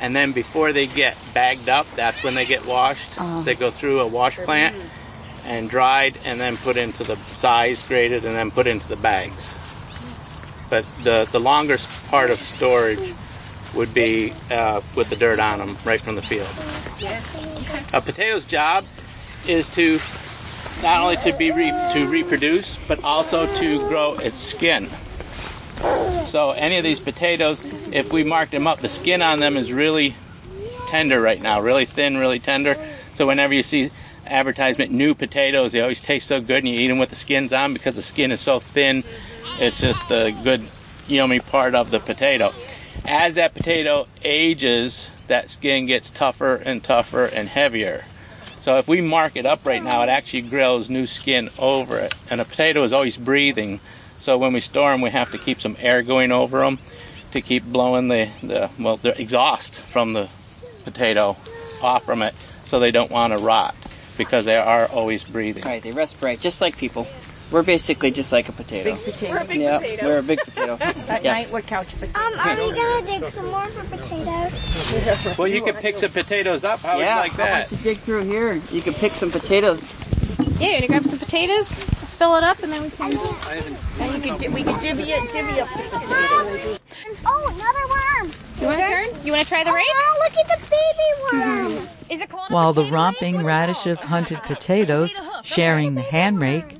and 0.00 0.14
then 0.14 0.32
before 0.32 0.72
they 0.72 0.86
get 0.86 1.16
bagged 1.34 1.68
up, 1.68 1.86
that's 1.96 2.22
when 2.24 2.34
they 2.34 2.46
get 2.46 2.64
washed. 2.66 3.16
They 3.44 3.54
go 3.54 3.70
through 3.70 4.00
a 4.00 4.06
wash 4.06 4.36
plant 4.36 4.76
and 5.44 5.68
dried, 5.70 6.18
and 6.24 6.38
then 6.40 6.56
put 6.58 6.76
into 6.76 7.02
the 7.04 7.16
size 7.16 7.86
graded, 7.88 8.24
and 8.24 8.34
then 8.36 8.50
put 8.50 8.66
into 8.66 8.86
the 8.88 8.96
bags. 8.96 9.54
But 10.68 10.84
the 11.02 11.28
the 11.32 11.40
longest 11.40 11.88
part 12.10 12.30
of 12.30 12.40
storage 12.40 13.14
would 13.74 13.92
be 13.94 14.32
uh, 14.50 14.80
with 14.96 15.10
the 15.10 15.16
dirt 15.16 15.38
on 15.40 15.58
them, 15.58 15.76
right 15.84 16.00
from 16.00 16.14
the 16.16 16.22
field. 16.22 16.48
A 17.94 18.00
potato's 18.00 18.44
job 18.44 18.84
is 19.46 19.68
to 19.70 19.98
not 20.82 21.02
only 21.02 21.16
to 21.18 21.36
be 21.38 21.50
re- 21.50 21.90
to 21.92 22.06
reproduce, 22.06 22.76
but 22.86 23.02
also 23.04 23.46
to 23.56 23.78
grow 23.88 24.14
its 24.14 24.38
skin. 24.38 24.88
So 26.24 26.50
any 26.50 26.76
of 26.78 26.84
these 26.84 27.00
potatoes, 27.00 27.60
if 27.92 28.12
we 28.12 28.24
mark 28.24 28.50
them 28.50 28.66
up, 28.66 28.78
the 28.78 28.88
skin 28.88 29.20
on 29.20 29.40
them 29.40 29.56
is 29.56 29.72
really 29.72 30.14
tender 30.86 31.20
right 31.20 31.40
now, 31.40 31.60
really 31.60 31.86
thin, 31.86 32.16
really 32.16 32.38
tender. 32.38 32.76
So 33.14 33.26
whenever 33.26 33.52
you 33.52 33.62
see 33.62 33.90
advertisement 34.26 34.92
new 34.92 35.14
potatoes, 35.14 35.72
they 35.72 35.80
always 35.80 36.00
taste 36.00 36.28
so 36.28 36.40
good, 36.40 36.58
and 36.58 36.68
you 36.68 36.78
eat 36.78 36.88
them 36.88 36.98
with 36.98 37.10
the 37.10 37.16
skins 37.16 37.52
on 37.52 37.72
because 37.72 37.96
the 37.96 38.02
skin 38.02 38.30
is 38.30 38.40
so 38.40 38.60
thin. 38.60 39.02
It's 39.58 39.80
just 39.80 40.08
the 40.08 40.36
good, 40.44 40.62
yummy 41.08 41.40
part 41.40 41.74
of 41.74 41.90
the 41.90 41.98
potato. 41.98 42.52
As 43.06 43.34
that 43.34 43.54
potato 43.54 44.06
ages, 44.22 45.10
that 45.26 45.50
skin 45.50 45.86
gets 45.86 46.10
tougher 46.10 46.56
and 46.56 46.82
tougher 46.82 47.24
and 47.24 47.48
heavier. 47.48 48.04
So 48.60 48.78
if 48.78 48.86
we 48.86 49.00
mark 49.00 49.36
it 49.36 49.46
up 49.46 49.64
right 49.64 49.82
now, 49.82 50.02
it 50.02 50.08
actually 50.08 50.42
grows 50.42 50.90
new 50.90 51.06
skin 51.06 51.48
over 51.58 51.98
it. 51.98 52.14
And 52.28 52.40
a 52.40 52.44
potato 52.44 52.84
is 52.84 52.92
always 52.92 53.16
breathing. 53.16 53.80
So 54.20 54.38
when 54.38 54.52
we 54.52 54.60
store 54.60 54.92
them, 54.92 55.00
we 55.00 55.10
have 55.10 55.32
to 55.32 55.38
keep 55.38 55.60
some 55.60 55.76
air 55.80 56.02
going 56.02 56.30
over 56.30 56.60
them 56.60 56.78
to 57.32 57.40
keep 57.40 57.64
blowing 57.64 58.08
the, 58.08 58.28
the 58.42 58.70
well, 58.78 58.96
the 58.96 59.18
exhaust 59.20 59.80
from 59.82 60.12
the 60.12 60.28
potato 60.84 61.36
off 61.82 62.04
from 62.04 62.22
it 62.22 62.34
so 62.64 62.78
they 62.78 62.90
don't 62.90 63.10
want 63.10 63.32
to 63.32 63.38
rot 63.38 63.74
because 64.18 64.44
they 64.44 64.56
are 64.56 64.86
always 64.86 65.24
breathing. 65.24 65.64
Right, 65.64 65.82
they 65.82 65.92
respirate 65.92 66.40
just 66.40 66.60
like 66.60 66.76
people. 66.76 67.06
We're 67.50 67.64
basically 67.64 68.12
just 68.12 68.30
like 68.30 68.48
a 68.48 68.52
potato. 68.52 68.94
Big 68.94 69.04
potato. 69.04 69.32
We're 69.32 69.40
a 69.40 69.44
big 69.44 69.60
yeah, 69.60 69.78
potato. 69.78 70.06
we're 70.06 70.18
a 70.18 70.22
big 70.22 70.38
potato. 70.38 70.72
At 70.80 71.24
yes. 71.24 71.24
night, 71.24 71.52
we're 71.52 71.62
couch 71.62 71.94
potatoes. 71.98 72.16
Um, 72.16 72.38
are 72.38 72.54
we 72.54 72.72
gonna 72.72 73.06
dig 73.06 73.28
some 73.30 73.46
more 73.46 73.66
for 73.66 73.96
potatoes? 73.96 75.36
Well, 75.38 75.48
you 75.48 75.62
can 75.62 75.74
pick 75.74 75.96
some 75.96 76.10
potatoes 76.10 76.64
up. 76.64 76.80
How 76.80 76.96
would 76.96 77.02
yeah, 77.02 77.16
you 77.16 77.20
like 77.22 77.36
that? 77.36 77.68
about 77.68 77.78
you 77.78 77.90
dig 77.90 77.98
through 77.98 78.24
here? 78.24 78.60
You 78.70 78.82
can 78.82 78.92
pick 78.94 79.14
some 79.14 79.30
potatoes. 79.30 79.82
Yeah, 80.60 80.66
you 80.66 80.72
want 80.72 80.82
to 80.82 80.88
grab 80.88 81.04
some 81.04 81.18
potatoes, 81.18 81.68
fill 82.20 82.36
it 82.36 82.44
up, 82.44 82.62
and 82.62 82.70
then 82.70 82.82
we 82.82 82.90
can. 82.90 83.12
Oh, 83.16 83.48
and 83.98 84.14
you 84.14 84.30
could, 84.30 84.38
di- 84.38 84.48
we 84.48 84.62
could 84.62 84.78
divvy, 84.82 85.04
it, 85.04 85.32
divvy 85.32 85.58
up 85.58 85.68
the 85.68 85.84
potatoes. 85.84 86.78
Oh, 87.24 87.44
another 87.48 87.84
worm. 87.88 88.30
You 88.60 88.66
want 88.66 88.78
to 88.78 88.86
turn? 88.86 89.24
You 89.24 89.32
want 89.32 89.42
to 89.42 89.48
try 89.48 89.64
the 89.64 89.72
rake? 89.80 89.86
Oh, 89.90 90.28
look 90.28 90.36
at 90.36 90.60
the 90.60 90.70
baby 90.70 91.78
worm. 91.78 91.88
Is 92.10 92.20
it 92.20 92.28
called? 92.28 92.50
While 92.50 92.74
the 92.74 92.82
potato 92.82 92.94
rake? 92.94 93.02
romping 93.02 93.44
radishes 93.44 94.02
hunted 94.02 94.38
potatoes, 94.42 95.18
sharing 95.44 95.94
the 95.94 96.02
hand 96.02 96.40
rake, 96.40 96.76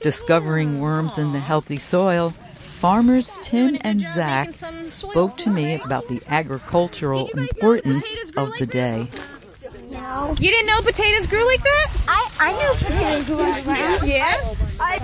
discovering 0.00 0.80
worms 0.80 1.18
in 1.18 1.32
the 1.32 1.38
healthy 1.38 1.78
soil, 1.78 2.30
farmers 2.30 3.30
Tim 3.42 3.76
and 3.82 4.00
Zach 4.00 4.52
spoke 4.82 5.36
to 5.36 5.50
me 5.50 5.80
about 5.80 6.08
the 6.08 6.20
agricultural 6.26 7.28
importance 7.28 8.04
of 8.36 8.52
the 8.58 8.66
day. 8.66 9.08
No. 10.04 10.34
You 10.38 10.50
didn't 10.50 10.66
know 10.66 10.82
potatoes 10.82 11.26
grew 11.26 11.46
like 11.46 11.62
that? 11.62 11.92
I, 12.06 12.30
I 12.38 12.52
knew 12.52 12.86
potatoes 12.86 13.30
were 13.30 13.72
round. 13.72 14.06
Yeah. 14.06 14.54
I, 14.78 14.98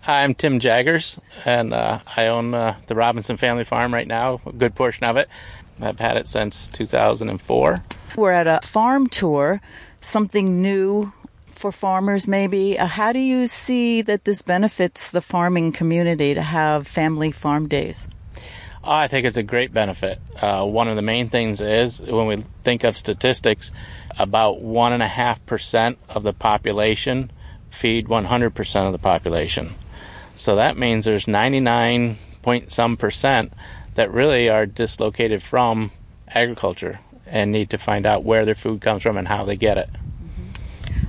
Hi, 0.00 0.24
I'm 0.24 0.34
Tim 0.34 0.60
Jaggers, 0.60 1.20
and 1.44 1.74
uh, 1.74 1.98
I 2.16 2.28
own 2.28 2.54
uh, 2.54 2.76
the 2.86 2.94
Robinson 2.94 3.36
Family 3.36 3.64
Farm 3.64 3.92
right 3.92 4.06
now, 4.06 4.40
a 4.46 4.52
good 4.52 4.74
portion 4.74 5.04
of 5.04 5.18
it. 5.18 5.28
I've 5.78 5.98
had 5.98 6.16
it 6.16 6.26
since 6.26 6.68
2004. 6.68 7.84
We're 8.16 8.32
at 8.32 8.46
a 8.46 8.66
farm 8.66 9.08
tour, 9.08 9.60
something 10.00 10.62
new 10.62 11.12
for 11.48 11.70
farmers 11.70 12.26
maybe. 12.26 12.78
Uh, 12.78 12.86
how 12.86 13.12
do 13.12 13.18
you 13.18 13.46
see 13.46 14.00
that 14.00 14.24
this 14.24 14.40
benefits 14.40 15.10
the 15.10 15.20
farming 15.20 15.72
community 15.72 16.32
to 16.32 16.40
have 16.40 16.88
family 16.88 17.30
farm 17.30 17.68
days? 17.68 18.08
I 18.88 19.06
think 19.06 19.26
it's 19.26 19.36
a 19.36 19.42
great 19.42 19.72
benefit. 19.72 20.18
Uh, 20.40 20.64
one 20.64 20.88
of 20.88 20.96
the 20.96 21.02
main 21.02 21.28
things 21.28 21.60
is 21.60 22.00
when 22.00 22.26
we 22.26 22.36
think 22.64 22.84
of 22.84 22.96
statistics, 22.96 23.70
about 24.18 24.62
one 24.62 24.94
and 24.94 25.02
a 25.02 25.08
half 25.08 25.44
percent 25.44 25.98
of 26.08 26.22
the 26.22 26.32
population 26.32 27.30
feed 27.70 28.06
100% 28.06 28.86
of 28.86 28.92
the 28.92 28.98
population. 28.98 29.74
So 30.36 30.56
that 30.56 30.78
means 30.78 31.04
there's 31.04 31.28
99 31.28 32.16
point 32.42 32.72
some 32.72 32.96
percent 32.96 33.52
that 33.94 34.10
really 34.10 34.48
are 34.48 34.64
dislocated 34.64 35.42
from 35.42 35.90
agriculture 36.28 37.00
and 37.26 37.52
need 37.52 37.68
to 37.70 37.78
find 37.78 38.06
out 38.06 38.24
where 38.24 38.46
their 38.46 38.54
food 38.54 38.80
comes 38.80 39.02
from 39.02 39.18
and 39.18 39.28
how 39.28 39.44
they 39.44 39.56
get 39.56 39.76
it. 39.76 39.90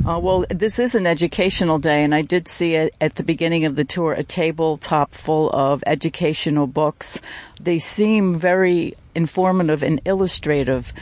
Uh, 0.08 0.18
well, 0.18 0.46
this 0.50 0.80
is 0.80 0.96
an 0.96 1.06
educational 1.06 1.78
day, 1.78 2.04
and 2.04 2.16
I 2.16 2.22
did 2.22 2.48
see 2.48 2.76
it 2.76 2.96
at 3.02 3.16
the 3.16 3.24
beginning 3.24 3.66
of 3.66 3.76
the 3.76 3.84
tour 3.84 4.14
a 4.14 4.24
tabletop 4.24 5.12
full 5.14 5.50
of 5.50 5.84
educational 5.86 6.68
books. 6.68 7.20
They 7.60 7.80
seem 7.80 8.40
very 8.40 8.96
informative 9.14 9.84
and 9.84 10.02
illustrative 10.06 10.94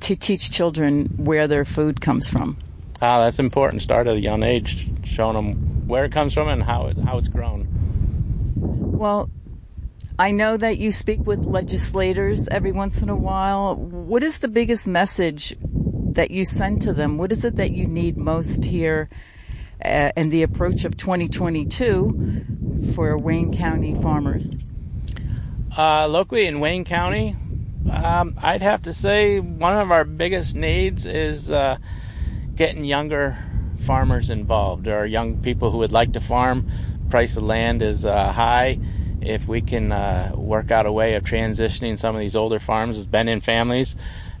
to 0.00 0.14
teach 0.14 0.50
children 0.50 1.06
where 1.16 1.48
their 1.48 1.64
food 1.64 2.02
comes 2.02 2.28
from. 2.28 2.58
Ah, 3.00 3.24
that's 3.24 3.38
important. 3.38 3.82
Start 3.82 4.06
at 4.06 4.16
a 4.16 4.20
young 4.20 4.42
age, 4.42 4.88
showing 5.04 5.34
them 5.34 5.88
where 5.88 6.04
it 6.04 6.12
comes 6.12 6.34
from 6.34 6.48
and 6.48 6.62
how 6.62 6.86
it 6.88 6.98
how 6.98 7.18
it's 7.18 7.28
grown. 7.28 7.66
Well, 8.56 9.30
I 10.18 10.30
know 10.30 10.56
that 10.56 10.78
you 10.78 10.92
speak 10.92 11.26
with 11.26 11.44
legislators 11.44 12.46
every 12.48 12.72
once 12.72 13.02
in 13.02 13.08
a 13.08 13.16
while. 13.16 13.74
What 13.74 14.22
is 14.22 14.38
the 14.38 14.48
biggest 14.48 14.86
message 14.86 15.56
that 16.14 16.30
you 16.30 16.44
send 16.44 16.82
to 16.82 16.92
them? 16.92 17.18
What 17.18 17.32
is 17.32 17.44
it 17.44 17.56
that 17.56 17.70
you 17.72 17.86
need 17.86 18.16
most 18.16 18.64
here 18.64 19.08
uh, 19.84 20.10
in 20.16 20.30
the 20.30 20.42
approach 20.42 20.84
of 20.84 20.96
2022 20.96 22.92
for 22.94 23.16
Wayne 23.18 23.56
County 23.56 24.00
farmers? 24.00 24.54
Uh, 25.76 26.08
locally 26.08 26.46
in 26.46 26.60
Wayne 26.60 26.84
County, 26.84 27.36
um, 27.92 28.36
I'd 28.40 28.62
have 28.62 28.84
to 28.84 28.92
say 28.92 29.40
one 29.40 29.76
of 29.76 29.90
our 29.90 30.04
biggest 30.04 30.54
needs 30.54 31.04
is 31.04 31.50
uh, 31.50 31.78
getting 32.54 32.84
younger 32.84 33.36
farmers 33.80 34.30
involved. 34.30 34.84
There 34.84 34.98
are 34.98 35.06
young 35.06 35.38
people 35.38 35.70
who 35.70 35.78
would 35.78 35.92
like 35.92 36.12
to 36.12 36.20
farm. 36.20 36.70
Price 37.10 37.36
of 37.36 37.42
land 37.42 37.82
is 37.82 38.06
uh, 38.06 38.32
high. 38.32 38.78
If 39.20 39.48
we 39.48 39.60
can 39.60 39.90
uh, 39.90 40.32
work 40.34 40.70
out 40.70 40.86
a 40.86 40.92
way 40.92 41.14
of 41.14 41.24
transitioning 41.24 41.98
some 41.98 42.14
of 42.14 42.20
these 42.20 42.36
older 42.36 42.58
farms 42.58 42.96
as 42.98 43.06
been 43.06 43.28
in 43.28 43.40
families 43.40 43.96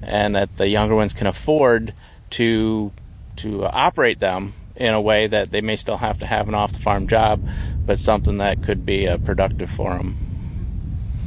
and 0.06 0.34
that 0.34 0.56
the 0.56 0.68
younger 0.68 0.94
ones 0.94 1.12
can 1.12 1.26
afford 1.26 1.94
to 2.30 2.92
to 3.36 3.64
operate 3.66 4.20
them 4.20 4.54
in 4.76 4.92
a 4.92 5.00
way 5.00 5.26
that 5.26 5.50
they 5.50 5.60
may 5.60 5.76
still 5.76 5.96
have 5.96 6.18
to 6.18 6.26
have 6.26 6.48
an 6.48 6.54
off 6.54 6.72
the 6.72 6.78
farm 6.78 7.06
job, 7.06 7.40
but 7.86 7.98
something 7.98 8.38
that 8.38 8.62
could 8.62 8.84
be 8.84 9.08
uh, 9.08 9.18
productive 9.18 9.70
for 9.70 9.96
them. 9.96 10.16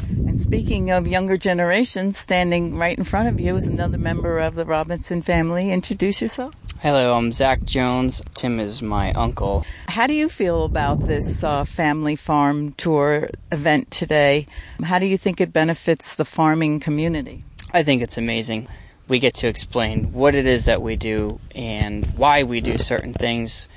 And 0.09 0.39
speaking 0.39 0.91
of 0.91 1.07
younger 1.07 1.37
generations, 1.37 2.17
standing 2.17 2.77
right 2.77 2.97
in 2.97 3.03
front 3.03 3.27
of 3.27 3.39
you 3.39 3.55
is 3.55 3.65
another 3.65 3.97
member 3.97 4.39
of 4.39 4.55
the 4.55 4.65
Robinson 4.65 5.21
family. 5.21 5.71
Introduce 5.71 6.21
yourself. 6.21 6.55
Hello, 6.79 7.13
I'm 7.13 7.31
Zach 7.31 7.63
Jones. 7.63 8.21
Tim 8.35 8.59
is 8.59 8.81
my 8.81 9.11
uncle. 9.13 9.65
How 9.87 10.07
do 10.07 10.13
you 10.13 10.29
feel 10.29 10.63
about 10.63 11.07
this 11.07 11.43
uh, 11.43 11.63
family 11.63 12.15
farm 12.15 12.73
tour 12.73 13.29
event 13.51 13.91
today? 13.91 14.47
How 14.83 14.99
do 14.99 15.07
you 15.07 15.17
think 15.17 15.41
it 15.41 15.51
benefits 15.51 16.15
the 16.15 16.23
farming 16.23 16.79
community? 16.79 17.43
I 17.73 17.83
think 17.83 18.01
it's 18.01 18.17
amazing. 18.17 18.67
We 19.07 19.19
get 19.19 19.35
to 19.35 19.47
explain 19.47 20.13
what 20.13 20.35
it 20.35 20.45
is 20.45 20.65
that 20.65 20.81
we 20.81 20.95
do 20.95 21.39
and 21.55 22.05
why 22.17 22.43
we 22.43 22.61
do 22.61 22.77
certain 22.77 23.13
things. 23.13 23.67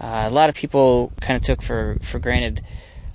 Uh, 0.00 0.24
a 0.26 0.30
lot 0.30 0.48
of 0.48 0.54
people 0.54 1.12
kind 1.20 1.36
of 1.36 1.42
took 1.42 1.62
for, 1.62 1.98
for 2.02 2.18
granted 2.18 2.64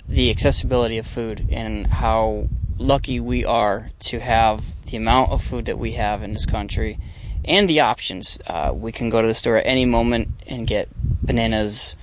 the 0.08 0.30
accessibility 0.30 0.98
of 0.98 1.06
food 1.06 1.46
and 1.50 1.86
how 1.86 2.48
lucky 2.78 3.20
we 3.20 3.44
are 3.44 3.90
to 4.00 4.20
have 4.20 4.64
the 4.86 4.96
amount 4.96 5.30
of 5.30 5.42
food 5.42 5.66
that 5.66 5.78
we 5.78 5.92
have 5.92 6.22
in 6.22 6.32
this 6.32 6.46
country 6.46 6.98
and 7.44 7.68
the 7.68 7.80
options. 7.80 8.38
Uh, 8.46 8.72
we 8.74 8.92
can 8.92 9.10
go 9.10 9.20
to 9.20 9.28
the 9.28 9.34
store 9.34 9.56
at 9.56 9.66
any 9.66 9.84
moment 9.84 10.28
and 10.46 10.66
get 10.66 10.88
bananas, 11.22 11.96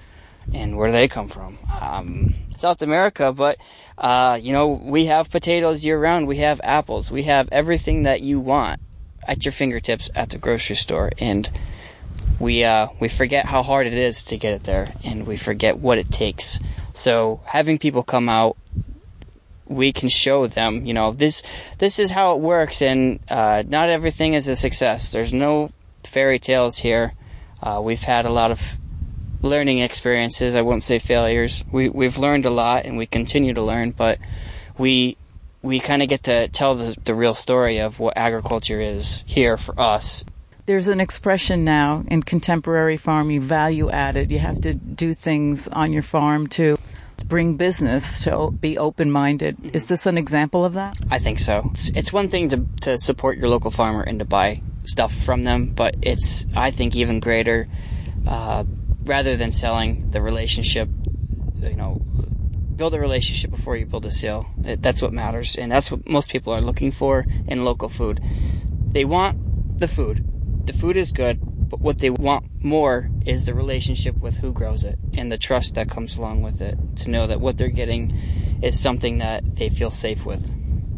and 0.53 0.77
where 0.77 0.87
do 0.87 0.91
they 0.91 1.07
come 1.07 1.27
from? 1.27 1.57
Um, 1.81 2.35
South 2.57 2.81
America, 2.81 3.33
but 3.33 3.57
uh, 4.01 4.39
you 4.41 4.51
know, 4.51 4.67
we 4.67 5.05
have 5.05 5.29
potatoes 5.29 5.85
year 5.85 5.99
round. 5.99 6.27
We 6.27 6.37
have 6.37 6.59
apples. 6.63 7.11
We 7.11 7.23
have 7.23 7.47
everything 7.51 8.03
that 8.03 8.21
you 8.21 8.39
want 8.39 8.79
at 9.27 9.45
your 9.45 9.51
fingertips 9.51 10.09
at 10.15 10.31
the 10.31 10.39
grocery 10.39 10.75
store, 10.75 11.11
and 11.19 11.47
we 12.39 12.63
uh, 12.63 12.87
we 12.99 13.09
forget 13.09 13.45
how 13.45 13.61
hard 13.61 13.85
it 13.85 13.93
is 13.93 14.23
to 14.23 14.37
get 14.37 14.53
it 14.53 14.63
there, 14.63 14.93
and 15.03 15.27
we 15.27 15.37
forget 15.37 15.77
what 15.77 15.99
it 15.99 16.09
takes. 16.09 16.59
So 16.95 17.41
having 17.45 17.77
people 17.77 18.01
come 18.01 18.27
out, 18.27 18.57
we 19.67 19.93
can 19.93 20.09
show 20.09 20.47
them, 20.47 20.83
you 20.83 20.95
know, 20.95 21.11
this 21.11 21.43
this 21.77 21.99
is 21.99 22.09
how 22.09 22.33
it 22.35 22.39
works, 22.39 22.81
and 22.81 23.19
uh, 23.29 23.61
not 23.67 23.89
everything 23.89 24.33
is 24.33 24.47
a 24.47 24.55
success. 24.55 25.11
There's 25.11 25.31
no 25.31 25.71
fairy 26.03 26.39
tales 26.39 26.79
here. 26.79 27.13
Uh, 27.61 27.79
we've 27.83 28.01
had 28.01 28.25
a 28.25 28.31
lot 28.31 28.49
of 28.49 28.77
learning 29.41 29.79
experiences. 29.79 30.55
I 30.55 30.61
won't 30.61 30.83
say 30.83 30.99
failures. 30.99 31.63
We 31.71 31.89
we've 31.89 32.17
learned 32.17 32.45
a 32.45 32.49
lot 32.49 32.85
and 32.85 32.97
we 32.97 33.05
continue 33.05 33.53
to 33.53 33.61
learn, 33.61 33.91
but 33.91 34.19
we 34.77 35.17
we 35.61 35.79
kind 35.79 36.01
of 36.01 36.09
get 36.09 36.23
to 36.23 36.47
tell 36.47 36.75
the, 36.75 36.95
the 37.03 37.13
real 37.13 37.35
story 37.35 37.79
of 37.79 37.99
what 37.99 38.17
agriculture 38.17 38.81
is 38.81 39.23
here 39.25 39.57
for 39.57 39.79
us. 39.79 40.25
There's 40.65 40.87
an 40.87 40.99
expression 40.99 41.63
now 41.63 42.03
in 42.07 42.23
contemporary 42.23 42.97
farming, 42.97 43.41
value 43.41 43.89
added. 43.89 44.31
You 44.31 44.39
have 44.39 44.61
to 44.61 44.73
do 44.73 45.13
things 45.13 45.67
on 45.67 45.91
your 45.91 46.03
farm 46.03 46.47
to 46.47 46.77
bring 47.25 47.57
business, 47.57 48.23
to 48.23 48.51
be 48.51 48.77
open 48.77 49.11
minded. 49.11 49.75
Is 49.75 49.87
this 49.87 50.05
an 50.05 50.17
example 50.17 50.65
of 50.65 50.73
that? 50.73 50.97
I 51.09 51.19
think 51.19 51.39
so. 51.39 51.69
It's, 51.73 51.89
it's 51.89 52.13
one 52.13 52.29
thing 52.29 52.49
to, 52.49 52.65
to 52.81 52.97
support 52.97 53.37
your 53.37 53.49
local 53.49 53.71
farmer 53.71 54.01
and 54.01 54.19
to 54.19 54.25
buy 54.25 54.61
stuff 54.85 55.13
from 55.13 55.43
them, 55.43 55.73
but 55.75 55.95
it's, 56.01 56.45
I 56.55 56.71
think, 56.71 56.95
even 56.95 57.19
greater 57.19 57.67
uh, 58.27 58.63
rather 59.03 59.35
than 59.35 59.51
selling 59.51 60.11
the 60.11 60.21
relationship, 60.21 60.89
you 61.61 61.75
know, 61.75 62.01
build 62.75 62.93
a 62.93 62.99
relationship 62.99 63.51
before 63.51 63.77
you 63.77 63.85
build 63.85 64.05
a 64.05 64.11
sale. 64.11 64.47
That's 64.57 65.01
what 65.01 65.13
matters, 65.13 65.55
and 65.55 65.71
that's 65.71 65.91
what 65.91 66.07
most 66.07 66.29
people 66.29 66.53
are 66.53 66.61
looking 66.61 66.91
for 66.91 67.25
in 67.47 67.63
local 67.63 67.89
food. 67.89 68.19
They 68.91 69.05
want 69.05 69.79
the 69.79 69.87
food. 69.87 70.25
The 70.65 70.73
food 70.73 70.97
is 70.97 71.11
good, 71.11 71.39
but 71.69 71.79
what 71.79 71.99
they 71.99 72.09
want 72.09 72.45
more 72.63 73.09
is 73.25 73.45
the 73.45 73.53
relationship 73.53 74.17
with 74.17 74.37
who 74.37 74.51
grows 74.51 74.83
it 74.83 74.99
and 75.13 75.31
the 75.31 75.37
trust 75.37 75.75
that 75.75 75.89
comes 75.89 76.17
along 76.17 76.41
with 76.41 76.61
it 76.61 76.77
to 76.97 77.09
know 77.09 77.27
that 77.27 77.41
what 77.41 77.57
they're 77.57 77.69
getting 77.69 78.59
is 78.61 78.79
something 78.79 79.19
that 79.19 79.55
they 79.55 79.69
feel 79.69 79.91
safe 79.91 80.25
with. 80.25 80.49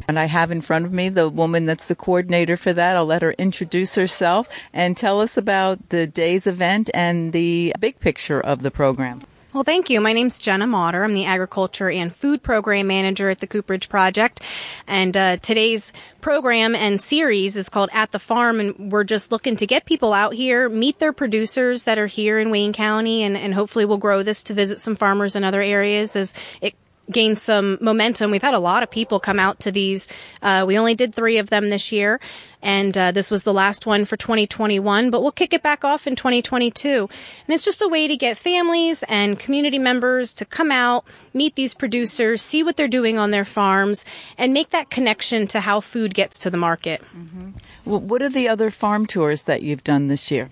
And 0.07 0.19
I 0.19 0.25
have 0.25 0.51
in 0.51 0.61
front 0.61 0.85
of 0.85 0.93
me 0.93 1.09
the 1.09 1.29
woman 1.29 1.65
that's 1.65 1.87
the 1.87 1.95
coordinator 1.95 2.57
for 2.57 2.73
that. 2.73 2.97
I'll 2.97 3.05
let 3.05 3.21
her 3.21 3.33
introduce 3.33 3.95
herself 3.95 4.47
and 4.73 4.97
tell 4.97 5.21
us 5.21 5.37
about 5.37 5.89
the 5.89 6.07
day's 6.07 6.47
event 6.47 6.89
and 6.93 7.33
the 7.33 7.73
big 7.79 7.99
picture 7.99 8.39
of 8.39 8.61
the 8.61 8.71
program. 8.71 9.21
Well, 9.53 9.63
thank 9.63 9.91
you. 9.91 10.01
My 10.01 10.13
name's 10.13 10.39
Jenna 10.39 10.65
Motter. 10.65 11.03
I'm 11.03 11.13
the 11.13 11.25
Agriculture 11.25 11.87
and 11.87 12.15
Food 12.15 12.41
Program 12.41 12.87
Manager 12.87 13.29
at 13.29 13.37
the 13.37 13.45
Cooperage 13.45 13.87
Project. 13.87 14.41
And 14.87 15.15
uh, 15.15 15.37
today's 15.37 15.93
program 16.21 16.73
and 16.73 16.99
series 16.99 17.55
is 17.55 17.69
called 17.69 17.91
At 17.93 18.11
the 18.11 18.17
Farm. 18.17 18.59
And 18.59 18.91
we're 18.91 19.03
just 19.03 19.31
looking 19.31 19.55
to 19.57 19.67
get 19.67 19.85
people 19.85 20.11
out 20.11 20.33
here, 20.33 20.69
meet 20.69 20.97
their 20.97 21.13
producers 21.13 21.83
that 21.83 21.99
are 21.99 22.07
here 22.07 22.39
in 22.39 22.49
Wayne 22.49 22.73
County, 22.73 23.21
and, 23.21 23.37
and 23.37 23.53
hopefully 23.53 23.85
we'll 23.85 23.97
grow 23.97 24.23
this 24.23 24.41
to 24.43 24.55
visit 24.55 24.79
some 24.79 24.95
farmers 24.95 25.35
in 25.35 25.43
other 25.43 25.61
areas 25.61 26.15
as 26.15 26.33
it 26.59 26.73
gain 27.11 27.35
some 27.35 27.77
momentum. 27.81 28.31
We've 28.31 28.41
had 28.41 28.53
a 28.53 28.59
lot 28.59 28.83
of 28.83 28.89
people 28.89 29.19
come 29.19 29.39
out 29.39 29.59
to 29.61 29.71
these. 29.71 30.07
Uh, 30.41 30.63
we 30.67 30.77
only 30.77 30.95
did 30.95 31.13
three 31.13 31.37
of 31.37 31.49
them 31.49 31.69
this 31.69 31.91
year, 31.91 32.19
and 32.61 32.97
uh, 32.97 33.11
this 33.11 33.29
was 33.29 33.43
the 33.43 33.53
last 33.53 33.85
one 33.85 34.05
for 34.05 34.15
2021. 34.15 35.09
But 35.09 35.21
we'll 35.21 35.31
kick 35.31 35.53
it 35.53 35.63
back 35.63 35.83
off 35.83 36.07
in 36.07 36.15
2022, 36.15 37.09
and 37.47 37.53
it's 37.53 37.65
just 37.65 37.81
a 37.81 37.87
way 37.87 38.07
to 38.07 38.15
get 38.15 38.37
families 38.37 39.03
and 39.09 39.37
community 39.37 39.79
members 39.79 40.33
to 40.33 40.45
come 40.45 40.71
out, 40.71 41.05
meet 41.33 41.55
these 41.55 41.73
producers, 41.73 42.41
see 42.41 42.63
what 42.63 42.77
they're 42.77 42.87
doing 42.87 43.17
on 43.17 43.31
their 43.31 43.45
farms, 43.45 44.05
and 44.37 44.53
make 44.53 44.69
that 44.69 44.89
connection 44.89 45.47
to 45.47 45.59
how 45.59 45.79
food 45.79 46.13
gets 46.13 46.39
to 46.39 46.49
the 46.49 46.57
market. 46.57 47.01
Mm-hmm. 47.15 47.49
What 47.85 48.21
are 48.21 48.29
the 48.29 48.47
other 48.47 48.71
farm 48.71 49.05
tours 49.05 49.43
that 49.43 49.61
you've 49.61 49.83
done 49.83 50.07
this 50.07 50.31
year? 50.31 50.49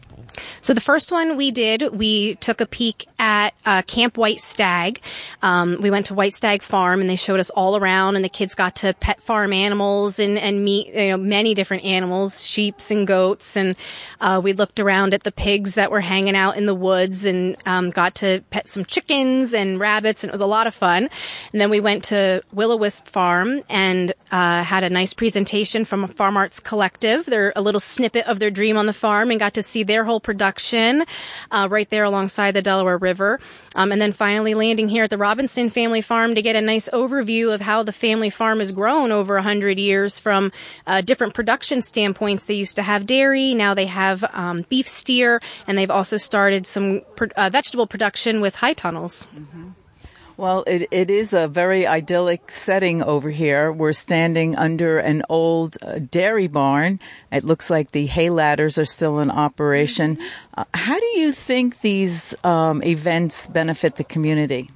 So 0.62 0.74
the 0.74 0.82
first 0.82 1.12
one 1.12 1.38
we 1.38 1.52
did, 1.52 1.98
we 1.98 2.36
took 2.36 2.62
a 2.62 2.66
peek 2.66 3.08
at 3.20 3.54
uh, 3.66 3.82
Camp 3.84 4.18
White 4.18 4.42
Stag. 4.42 5.02
Um, 5.42 5.78
we 5.82 5.92
went 5.92 6.08
to 6.08 6.14
White 6.14 6.34
Stag 6.34 6.62
Farm 6.62 7.02
and 7.02 7.10
they 7.10 7.16
showed 7.16 7.40
us 7.40 7.50
all 7.50 7.78
around, 7.78 8.16
and 8.16 8.24
the 8.24 8.30
kids 8.30 8.56
got 8.56 8.76
to 8.78 8.94
pet 8.94 9.22
farm 9.22 9.54
animals 9.54 10.20
and 10.20 10.38
and 10.38 10.64
meet 10.64 10.88
you 10.88 11.10
know 11.10 11.18
many 11.18 11.54
different 11.54 11.84
animals, 11.84 12.46
sheep's 12.46 12.92
and 12.92 13.08
goats, 13.08 13.58
and 13.58 13.76
uh, 14.20 14.42
we 14.44 14.54
looked 14.54 14.80
around 14.80 15.14
at 15.14 15.24
the 15.24 15.32
pigs 15.32 15.76
that 15.76 15.92
were 15.92 16.02
hanging 16.02 16.36
out 16.36 16.58
in 16.58 16.66
the 16.66 16.76
woods 16.76 17.26
and 17.26 17.58
um, 17.66 17.90
got 17.92 18.16
to 18.16 18.44
pet 18.50 18.68
some 18.68 18.86
chickens 18.86 19.54
and 19.54 19.80
rabbits, 19.80 20.24
and 20.24 20.30
it 20.30 20.34
was 20.34 20.42
a 20.42 20.46
lot 20.46 20.68
of 20.68 20.74
fun. 20.74 21.10
And 21.52 21.62
then 21.62 21.70
we 21.70 21.80
went 21.80 22.06
to 22.06 22.42
Willow 22.54 22.76
Wisp 22.76 23.08
Farm 23.08 23.62
and 23.70 24.14
uh, 24.32 24.64
had 24.64 24.84
a 24.84 24.90
nice 24.90 25.14
presentation 25.14 25.86
from 25.86 26.04
a 26.04 26.08
Farm 26.08 26.38
Arts 26.38 26.60
Collective. 26.60 27.26
They're 27.26 27.52
a 27.56 27.62
little 27.62 27.82
snippet 27.82 28.26
of 28.28 28.40
their 28.40 28.52
dream 28.52 28.78
on 28.78 28.86
the 28.86 28.94
farm 28.94 29.32
and 29.32 29.40
got 29.40 29.54
to 29.56 29.64
see 29.64 29.84
their 29.84 30.06
whole 30.06 30.21
production 30.24 31.04
uh, 31.52 31.68
right 31.70 31.90
there 31.90 32.04
alongside 32.04 32.52
the 32.52 32.62
Delaware 32.62 32.98
River. 32.98 33.40
Um, 33.76 33.92
and 33.92 34.02
then 34.02 34.12
finally 34.12 34.54
landing 34.54 34.90
here 34.90 35.04
at 35.04 35.10
the 35.10 35.18
Robinson 35.18 35.70
Family 35.70 36.02
Farm 36.02 36.36
to 36.36 36.42
get 36.42 36.56
a 36.56 36.62
nice 36.62 36.90
overview 36.90 37.54
of 37.54 37.62
how 37.62 37.84
the 37.84 37.92
family 37.92 38.30
farm 38.30 38.60
has 38.60 38.72
grown 38.72 39.12
over 39.12 39.38
a 39.38 39.42
hundred 39.42 39.80
years 39.80 40.20
from 40.20 40.52
uh, 40.86 41.02
different 41.02 41.34
production 41.34 41.82
standpoints. 41.82 42.46
They 42.46 42.56
used 42.56 42.76
to 42.76 42.84
have 42.84 43.06
dairy, 43.06 43.54
now 43.54 43.74
they 43.74 43.86
have 43.86 44.24
um, 44.34 44.66
beef 44.70 44.88
steer, 44.88 45.42
and 45.68 45.78
they've 45.78 45.92
also 45.92 46.18
started 46.18 46.68
some 46.68 47.02
uh, 47.38 47.50
vegetable 47.52 47.88
production 47.88 48.42
with 48.42 48.56
high 48.56 48.74
tunnels. 48.74 49.28
Mm-hmm. 49.36 49.70
Well, 50.42 50.64
it, 50.66 50.88
it 50.90 51.12
is 51.12 51.34
a 51.34 51.48
very 51.48 51.86
idyllic 51.86 52.50
setting 52.50 53.04
over 53.04 53.30
here. 53.30 53.72
We're 53.72 53.94
standing 53.94 54.56
under 54.56 54.98
an 54.98 55.22
old 55.30 55.78
uh, 55.84 56.00
dairy 56.00 56.48
barn. 56.48 57.00
It 57.32 57.44
looks 57.44 57.70
like 57.70 57.92
the 57.92 58.08
hay 58.08 58.32
ladders 58.32 58.80
are 58.80 58.86
still 58.86 59.20
in 59.20 59.30
operation. 59.30 60.18
Uh, 60.58 60.64
how 60.74 61.00
do 61.00 61.06
you 61.20 61.32
think 61.32 61.82
these 61.82 62.34
um, 62.44 62.82
events 62.82 63.46
benefit 63.46 63.98
the 63.98 64.04
community? 64.04 64.72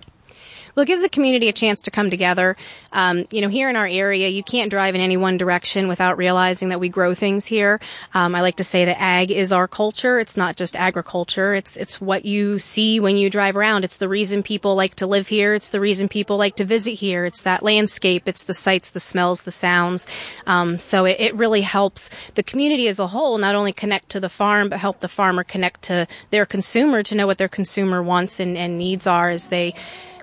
Well, 0.75 0.83
it 0.83 0.88
gives 0.88 1.01
the 1.01 1.09
community 1.09 1.47
a 1.47 1.53
chance 1.53 1.81
to 1.83 1.91
come 1.91 2.09
together. 2.09 2.57
Um, 2.91 3.27
you 3.31 3.39
know, 3.39 3.47
here 3.47 3.69
in 3.69 3.77
our 3.77 3.88
area, 3.88 4.27
you 4.27 4.43
can't 4.43 4.69
drive 4.69 4.93
in 4.93 4.99
any 4.99 5.15
one 5.15 5.38
direction 5.38 5.88
without 5.88 6.17
realizing 6.17 6.69
that 6.69 6.81
we 6.81 6.89
grow 6.89 7.15
things 7.15 7.45
here. 7.45 7.79
Um, 8.13 8.35
I 8.35 8.41
like 8.41 8.57
to 8.57 8.65
say 8.65 8.83
that 8.83 8.99
ag 8.99 9.31
is 9.31 9.53
our 9.53 9.69
culture. 9.69 10.19
It's 10.19 10.35
not 10.35 10.57
just 10.57 10.75
agriculture. 10.75 11.53
It's 11.53 11.77
it's 11.77 12.01
what 12.01 12.25
you 12.25 12.59
see 12.59 12.99
when 12.99 13.15
you 13.15 13.29
drive 13.29 13.55
around. 13.55 13.85
It's 13.85 13.97
the 13.97 14.09
reason 14.09 14.43
people 14.43 14.75
like 14.75 14.95
to 14.95 15.07
live 15.07 15.27
here. 15.27 15.53
It's 15.53 15.69
the 15.69 15.79
reason 15.79 16.09
people 16.09 16.35
like 16.35 16.57
to 16.57 16.65
visit 16.65 16.95
here. 16.95 17.23
It's 17.23 17.43
that 17.43 17.63
landscape. 17.63 18.23
It's 18.25 18.43
the 18.43 18.53
sights, 18.53 18.89
the 18.89 18.99
smells, 18.99 19.43
the 19.43 19.51
sounds. 19.51 20.07
Um, 20.45 20.79
so 20.79 21.05
it, 21.05 21.17
it 21.19 21.35
really 21.35 21.61
helps 21.61 22.09
the 22.35 22.43
community 22.43 22.89
as 22.89 22.99
a 22.99 23.07
whole 23.07 23.38
not 23.38 23.55
only 23.55 23.71
connect 23.71 24.09
to 24.09 24.19
the 24.19 24.29
farm, 24.29 24.67
but 24.67 24.79
help 24.79 24.99
the 24.99 25.07
farmer 25.07 25.45
connect 25.45 25.83
to 25.83 26.05
their 26.31 26.45
consumer 26.45 27.01
to 27.03 27.15
know 27.15 27.27
what 27.27 27.38
their 27.38 27.47
consumer 27.47 28.03
wants 28.03 28.41
and, 28.41 28.57
and 28.57 28.77
needs 28.77 29.07
are 29.07 29.29
as 29.29 29.47
they 29.47 29.73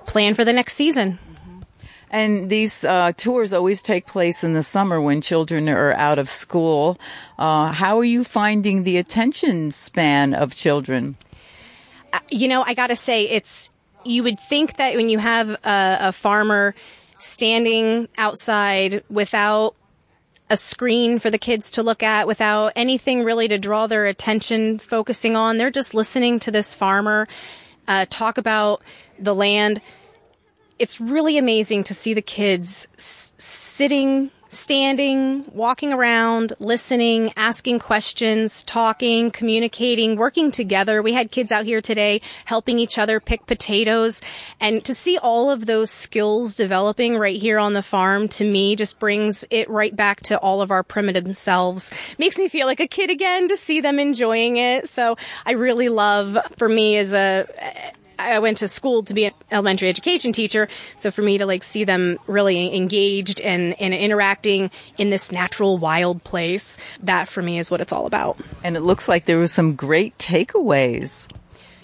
plan 0.05 0.33
for 0.33 0.45
the 0.45 0.53
next 0.53 0.73
season. 0.75 1.19
And 2.09 2.47
these 2.47 2.83
uh, 2.83 3.11
tours 3.17 3.53
always 3.53 3.81
take 3.81 4.05
place 4.05 4.43
in 4.43 4.53
the 4.53 4.61
summer 4.61 5.01
when 5.01 5.19
children 5.19 5.67
are 5.67 5.93
out 5.93 6.19
of 6.19 6.29
school. 6.29 6.99
Uh, 7.39 7.71
how 7.71 7.97
are 7.97 8.03
you 8.03 8.23
finding 8.23 8.83
the 8.83 8.97
attention 8.97 9.71
span 9.71 10.35
of 10.35 10.53
children? 10.53 11.15
Uh, 12.13 12.19
you 12.29 12.47
know, 12.47 12.63
I 12.63 12.75
got 12.75 12.87
to 12.87 12.95
say, 12.95 13.27
it's 13.27 13.71
you 14.05 14.21
would 14.23 14.39
think 14.39 14.77
that 14.77 14.95
when 14.95 15.09
you 15.09 15.17
have 15.17 15.49
a, 15.49 15.97
a 16.01 16.11
farmer 16.11 16.75
standing 17.17 18.07
outside 18.17 19.03
without 19.09 19.75
a 20.49 20.57
screen 20.57 21.17
for 21.17 21.31
the 21.31 21.39
kids 21.39 21.71
to 21.71 21.83
look 21.83 22.03
at 22.03 22.27
without 22.27 22.73
anything 22.75 23.23
really 23.23 23.47
to 23.47 23.57
draw 23.57 23.87
their 23.87 24.05
attention 24.05 24.77
focusing 24.77 25.35
on. 25.35 25.57
They're 25.57 25.71
just 25.71 25.95
listening 25.95 26.39
to 26.41 26.51
this 26.51 26.75
farmer 26.75 27.27
uh, 27.87 28.05
talk 28.09 28.37
about 28.37 28.81
the 29.19 29.35
land. 29.35 29.81
It's 30.79 30.99
really 30.99 31.37
amazing 31.37 31.83
to 31.85 31.93
see 31.93 32.13
the 32.13 32.21
kids 32.21 32.87
s- 32.95 33.33
sitting, 33.37 34.31
standing, 34.53 35.45
walking 35.53 35.91
around, 35.93 36.53
listening, 36.59 37.33
asking 37.35 37.79
questions, 37.79 38.63
talking, 38.63 39.31
communicating, 39.31 40.15
working 40.15 40.51
together. 40.51 41.01
We 41.01 41.13
had 41.13 41.31
kids 41.31 41.51
out 41.51 41.65
here 41.65 41.81
today 41.81 42.21
helping 42.45 42.79
each 42.79 42.97
other 42.97 43.19
pick 43.19 43.45
potatoes 43.45 44.21
and 44.59 44.83
to 44.85 44.93
see 44.93 45.17
all 45.17 45.51
of 45.51 45.65
those 45.65 45.91
skills 45.91 46.55
developing 46.55 47.17
right 47.17 47.39
here 47.39 47.59
on 47.59 47.73
the 47.73 47.83
farm 47.83 48.27
to 48.29 48.43
me 48.43 48.75
just 48.75 48.99
brings 48.99 49.45
it 49.49 49.69
right 49.69 49.95
back 49.95 50.21
to 50.21 50.37
all 50.39 50.61
of 50.61 50.71
our 50.71 50.83
primitive 50.83 51.35
selves. 51.37 51.91
Makes 52.17 52.37
me 52.37 52.47
feel 52.47 52.67
like 52.67 52.79
a 52.79 52.87
kid 52.87 53.09
again 53.09 53.47
to 53.49 53.57
see 53.57 53.81
them 53.81 53.99
enjoying 53.99 54.57
it. 54.57 54.87
So 54.87 55.17
I 55.45 55.53
really 55.53 55.89
love 55.89 56.37
for 56.57 56.69
me 56.69 56.97
as 56.97 57.13
a 57.13 57.47
I 58.23 58.39
went 58.39 58.57
to 58.57 58.67
school 58.67 59.03
to 59.03 59.13
be 59.13 59.25
an 59.25 59.33
elementary 59.51 59.89
education 59.89 60.33
teacher. 60.33 60.67
So 60.97 61.11
for 61.11 61.21
me 61.21 61.37
to 61.37 61.45
like 61.45 61.63
see 61.63 61.83
them 61.83 62.19
really 62.27 62.75
engaged 62.75 63.41
and, 63.41 63.79
and 63.81 63.93
interacting 63.93 64.71
in 64.97 65.09
this 65.09 65.31
natural 65.31 65.77
wild 65.77 66.23
place, 66.23 66.77
that 67.01 67.27
for 67.27 67.41
me 67.41 67.59
is 67.59 67.69
what 67.69 67.81
it's 67.81 67.93
all 67.93 68.05
about. 68.05 68.37
And 68.63 68.75
it 68.75 68.81
looks 68.81 69.07
like 69.07 69.25
there 69.25 69.37
were 69.37 69.47
some 69.47 69.75
great 69.75 70.17
takeaways. 70.17 71.22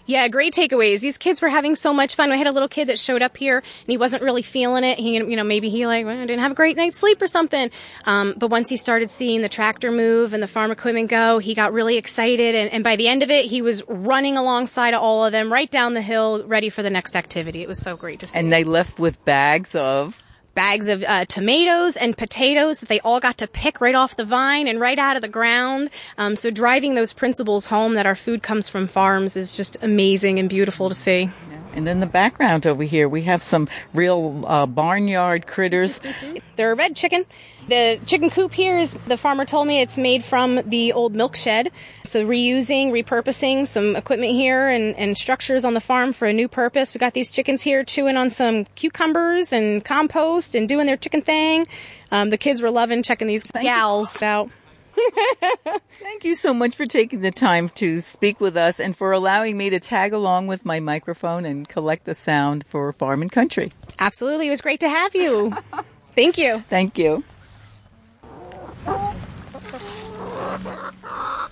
Yeah, 0.09 0.27
great 0.27 0.55
takeaways. 0.55 1.01
These 1.01 1.19
kids 1.19 1.39
were 1.39 1.49
having 1.49 1.75
so 1.75 1.93
much 1.93 2.15
fun. 2.15 2.31
We 2.31 2.39
had 2.39 2.47
a 2.47 2.51
little 2.51 2.67
kid 2.67 2.87
that 2.89 2.97
showed 2.97 3.21
up 3.21 3.37
here 3.37 3.57
and 3.57 3.87
he 3.87 3.95
wasn't 3.95 4.23
really 4.23 4.41
feeling 4.41 4.83
it. 4.83 4.97
He, 4.97 5.17
you 5.17 5.35
know, 5.35 5.43
maybe 5.43 5.69
he 5.69 5.85
like 5.85 6.03
well, 6.03 6.17
didn't 6.17 6.39
have 6.39 6.51
a 6.51 6.55
great 6.55 6.75
night's 6.75 6.97
sleep 6.97 7.21
or 7.21 7.27
something. 7.27 7.69
Um, 8.05 8.33
but 8.35 8.49
once 8.49 8.69
he 8.69 8.77
started 8.77 9.11
seeing 9.11 9.41
the 9.41 9.49
tractor 9.49 9.91
move 9.91 10.33
and 10.33 10.41
the 10.41 10.47
farm 10.47 10.71
equipment 10.71 11.11
go, 11.11 11.37
he 11.37 11.53
got 11.53 11.73
really 11.73 11.95
excited. 11.95 12.55
And, 12.55 12.73
and 12.73 12.83
by 12.83 12.95
the 12.95 13.07
end 13.07 13.21
of 13.21 13.29
it, 13.29 13.45
he 13.45 13.61
was 13.61 13.87
running 13.87 14.35
alongside 14.35 14.95
of 14.95 15.01
all 15.03 15.25
of 15.25 15.31
them, 15.31 15.53
right 15.53 15.69
down 15.69 15.93
the 15.93 16.01
hill, 16.01 16.43
ready 16.47 16.69
for 16.69 16.81
the 16.81 16.89
next 16.89 17.15
activity. 17.15 17.61
It 17.61 17.67
was 17.67 17.79
so 17.79 17.95
great 17.95 18.21
to 18.21 18.25
see. 18.25 18.39
And 18.39 18.51
they 18.51 18.63
left 18.63 18.97
with 18.97 19.23
bags 19.25 19.75
of 19.75 20.23
bags 20.59 20.89
of 20.89 21.01
uh, 21.07 21.23
tomatoes 21.23 21.95
and 21.95 22.17
potatoes 22.17 22.81
that 22.81 22.89
they 22.89 22.99
all 22.99 23.21
got 23.21 23.37
to 23.37 23.47
pick 23.47 23.79
right 23.79 23.95
off 23.95 24.17
the 24.17 24.25
vine 24.25 24.67
and 24.67 24.77
right 24.77 24.99
out 24.99 25.15
of 25.15 25.21
the 25.21 25.29
ground. 25.29 25.89
Um, 26.17 26.35
so 26.35 26.51
driving 26.51 26.95
those 26.95 27.13
principles 27.13 27.67
home 27.67 27.93
that 27.93 28.05
our 28.05 28.13
food 28.13 28.43
comes 28.43 28.67
from 28.67 28.85
farms 28.85 29.37
is 29.37 29.55
just 29.55 29.77
amazing 29.81 30.37
and 30.37 30.49
beautiful 30.49 30.89
to 30.89 30.95
see. 30.95 31.29
And 31.75 31.87
in 31.87 32.01
the 32.01 32.05
background 32.05 32.67
over 32.67 32.83
here, 32.83 33.07
we 33.07 33.21
have 33.21 33.41
some 33.41 33.69
real 33.93 34.43
uh, 34.45 34.65
barnyard 34.65 35.47
critters. 35.47 36.01
They're 36.57 36.73
a 36.73 36.75
red 36.75 36.93
chicken. 36.93 37.25
The 37.69 37.99
chicken 38.07 38.31
coop 38.31 38.51
here 38.51 38.79
is, 38.79 38.95
the 39.05 39.15
farmer 39.15 39.45
told 39.45 39.67
me 39.67 39.79
it's 39.79 39.95
made 39.95 40.23
from 40.23 40.55
the 40.67 40.93
old 40.93 41.13
milk 41.13 41.35
shed. 41.35 41.71
So 42.03 42.25
reusing, 42.25 42.91
repurposing 42.91 43.67
some 43.67 43.95
equipment 43.95 44.31
here 44.31 44.67
and, 44.69 44.95
and 44.95 45.15
structures 45.15 45.63
on 45.63 45.75
the 45.75 45.79
farm 45.79 46.11
for 46.13 46.27
a 46.27 46.33
new 46.33 46.47
purpose. 46.47 46.95
We 46.95 46.97
got 46.97 47.13
these 47.13 47.29
chickens 47.29 47.61
here 47.61 47.83
chewing 47.83 48.17
on 48.17 48.31
some 48.31 48.65
cucumbers 48.73 49.53
and 49.53 49.85
compost 49.85 50.55
and 50.55 50.67
doing 50.67 50.87
their 50.87 50.97
chicken 50.97 51.21
thing. 51.21 51.67
Um, 52.11 52.31
the 52.31 52.39
kids 52.39 52.59
were 52.59 52.71
loving 52.71 53.03
checking 53.03 53.27
these 53.27 53.43
Thank 53.43 53.65
gals 53.65 54.19
you. 54.19 54.27
out. 54.27 54.49
Thank 56.01 56.25
you 56.25 56.33
so 56.33 56.55
much 56.55 56.75
for 56.75 56.87
taking 56.87 57.21
the 57.21 57.29
time 57.29 57.69
to 57.75 58.01
speak 58.01 58.39
with 58.39 58.57
us 58.57 58.79
and 58.79 58.97
for 58.97 59.11
allowing 59.11 59.55
me 59.55 59.69
to 59.69 59.79
tag 59.79 60.13
along 60.13 60.47
with 60.47 60.65
my 60.65 60.79
microphone 60.79 61.45
and 61.45 61.69
collect 61.69 62.05
the 62.05 62.15
sound 62.15 62.65
for 62.67 62.91
Farm 62.93 63.21
and 63.21 63.31
Country. 63.31 63.71
Absolutely. 63.99 64.47
It 64.47 64.51
was 64.51 64.61
great 64.61 64.79
to 64.79 64.89
have 64.89 65.13
you. 65.13 65.55
Thank 66.15 66.39
you. 66.39 66.63
Thank 66.67 66.97
you. 66.97 67.23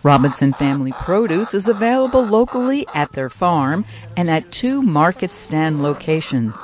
Robinson 0.03 0.53
Family 0.53 0.91
Produce 0.93 1.53
is 1.53 1.67
available 1.67 2.23
locally 2.23 2.85
at 2.93 3.11
their 3.11 3.29
farm 3.29 3.83
and 4.15 4.29
at 4.29 4.51
two 4.51 4.81
market 4.81 5.29
stand 5.29 5.83
locations. 5.83 6.55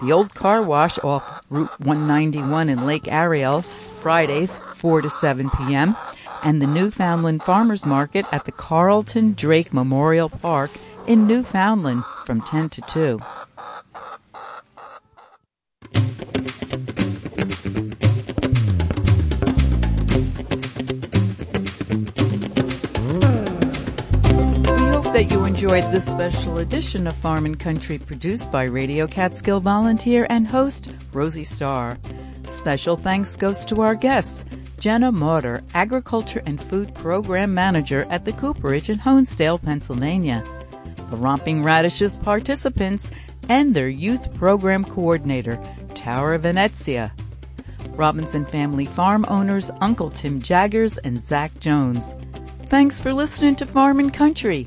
The 0.00 0.12
old 0.12 0.34
car 0.34 0.62
wash 0.62 0.98
off 1.00 1.44
Route 1.48 1.80
191 1.80 2.68
in 2.68 2.86
Lake 2.86 3.08
Ariel, 3.08 3.62
Fridays 3.62 4.58
4 4.74 5.02
to 5.02 5.10
7 5.10 5.50
p.m., 5.50 5.96
and 6.42 6.60
the 6.60 6.66
Newfoundland 6.66 7.42
Farmers 7.42 7.86
Market 7.86 8.26
at 8.32 8.44
the 8.44 8.52
Carlton 8.52 9.34
Drake 9.34 9.72
Memorial 9.72 10.28
Park 10.28 10.70
in 11.06 11.26
Newfoundland 11.26 12.04
from 12.24 12.40
10 12.40 12.68
to 12.70 12.80
2. 12.82 13.20
That 25.22 25.30
you 25.30 25.44
enjoyed 25.44 25.84
this 25.92 26.04
special 26.04 26.58
edition 26.58 27.06
of 27.06 27.14
Farm 27.14 27.46
and 27.46 27.60
Country 27.60 27.96
produced 27.96 28.50
by 28.50 28.64
Radio 28.64 29.06
Catskill 29.06 29.60
volunteer 29.60 30.26
and 30.28 30.48
host 30.48 30.92
Rosie 31.12 31.44
Starr. 31.44 31.96
Special 32.42 32.96
thanks 32.96 33.36
goes 33.36 33.64
to 33.66 33.82
our 33.82 33.94
guests, 33.94 34.44
Jenna 34.80 35.12
Mauder, 35.12 35.62
Agriculture 35.74 36.42
and 36.44 36.60
Food 36.60 36.92
Program 36.96 37.54
Manager 37.54 38.04
at 38.10 38.24
the 38.24 38.32
Cooperage 38.32 38.90
in 38.90 38.98
Honesdale, 38.98 39.62
Pennsylvania, 39.62 40.42
the 41.08 41.16
Romping 41.16 41.62
Radishes 41.62 42.16
participants, 42.16 43.12
and 43.48 43.74
their 43.74 43.88
Youth 43.88 44.34
Program 44.34 44.84
Coordinator, 44.84 45.56
Tara 45.94 46.36
Venezia. 46.36 47.12
Robinson 47.90 48.44
Family 48.44 48.86
Farm 48.86 49.24
owners 49.28 49.70
Uncle 49.80 50.10
Tim 50.10 50.42
Jaggers 50.42 50.98
and 50.98 51.22
Zach 51.22 51.56
Jones. 51.60 52.16
Thanks 52.66 53.00
for 53.00 53.14
listening 53.14 53.54
to 53.56 53.66
Farm 53.66 54.00
and 54.00 54.12
Country 54.12 54.66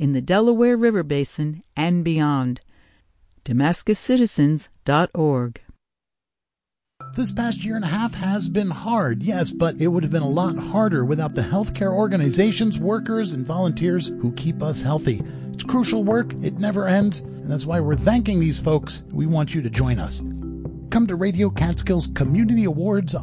in 0.00 0.14
the 0.14 0.22
Delaware 0.22 0.78
River 0.78 1.02
Basin 1.02 1.62
and 1.76 2.02
beyond. 2.02 2.62
DamascusCitizens.org. 3.44 5.60
This 7.14 7.32
past 7.32 7.64
year 7.64 7.76
and 7.76 7.84
a 7.84 7.88
half 7.88 8.14
has 8.14 8.48
been 8.48 8.70
hard, 8.70 9.22
yes, 9.22 9.50
but 9.50 9.78
it 9.78 9.88
would 9.88 10.02
have 10.02 10.12
been 10.12 10.22
a 10.22 10.28
lot 10.28 10.56
harder 10.56 11.04
without 11.04 11.34
the 11.34 11.42
healthcare 11.42 11.92
organizations, 11.92 12.78
workers, 12.78 13.34
and 13.34 13.46
volunteers 13.46 14.08
who 14.22 14.32
keep 14.32 14.62
us 14.62 14.80
healthy. 14.80 15.20
It's 15.52 15.64
crucial 15.64 16.02
work, 16.02 16.32
it 16.42 16.58
never 16.58 16.86
ends, 16.86 17.20
and 17.20 17.50
that's 17.50 17.66
why 17.66 17.80
we're 17.80 17.96
thanking 17.96 18.40
these 18.40 18.58
folks. 18.58 19.04
We 19.10 19.26
want 19.26 19.54
you 19.54 19.60
to 19.60 19.68
join 19.68 19.98
us. 19.98 20.22
Come 20.90 21.06
to 21.08 21.16
Radio 21.16 21.50
Catskills 21.50 22.06
Community 22.14 22.64
Awards 22.64 23.14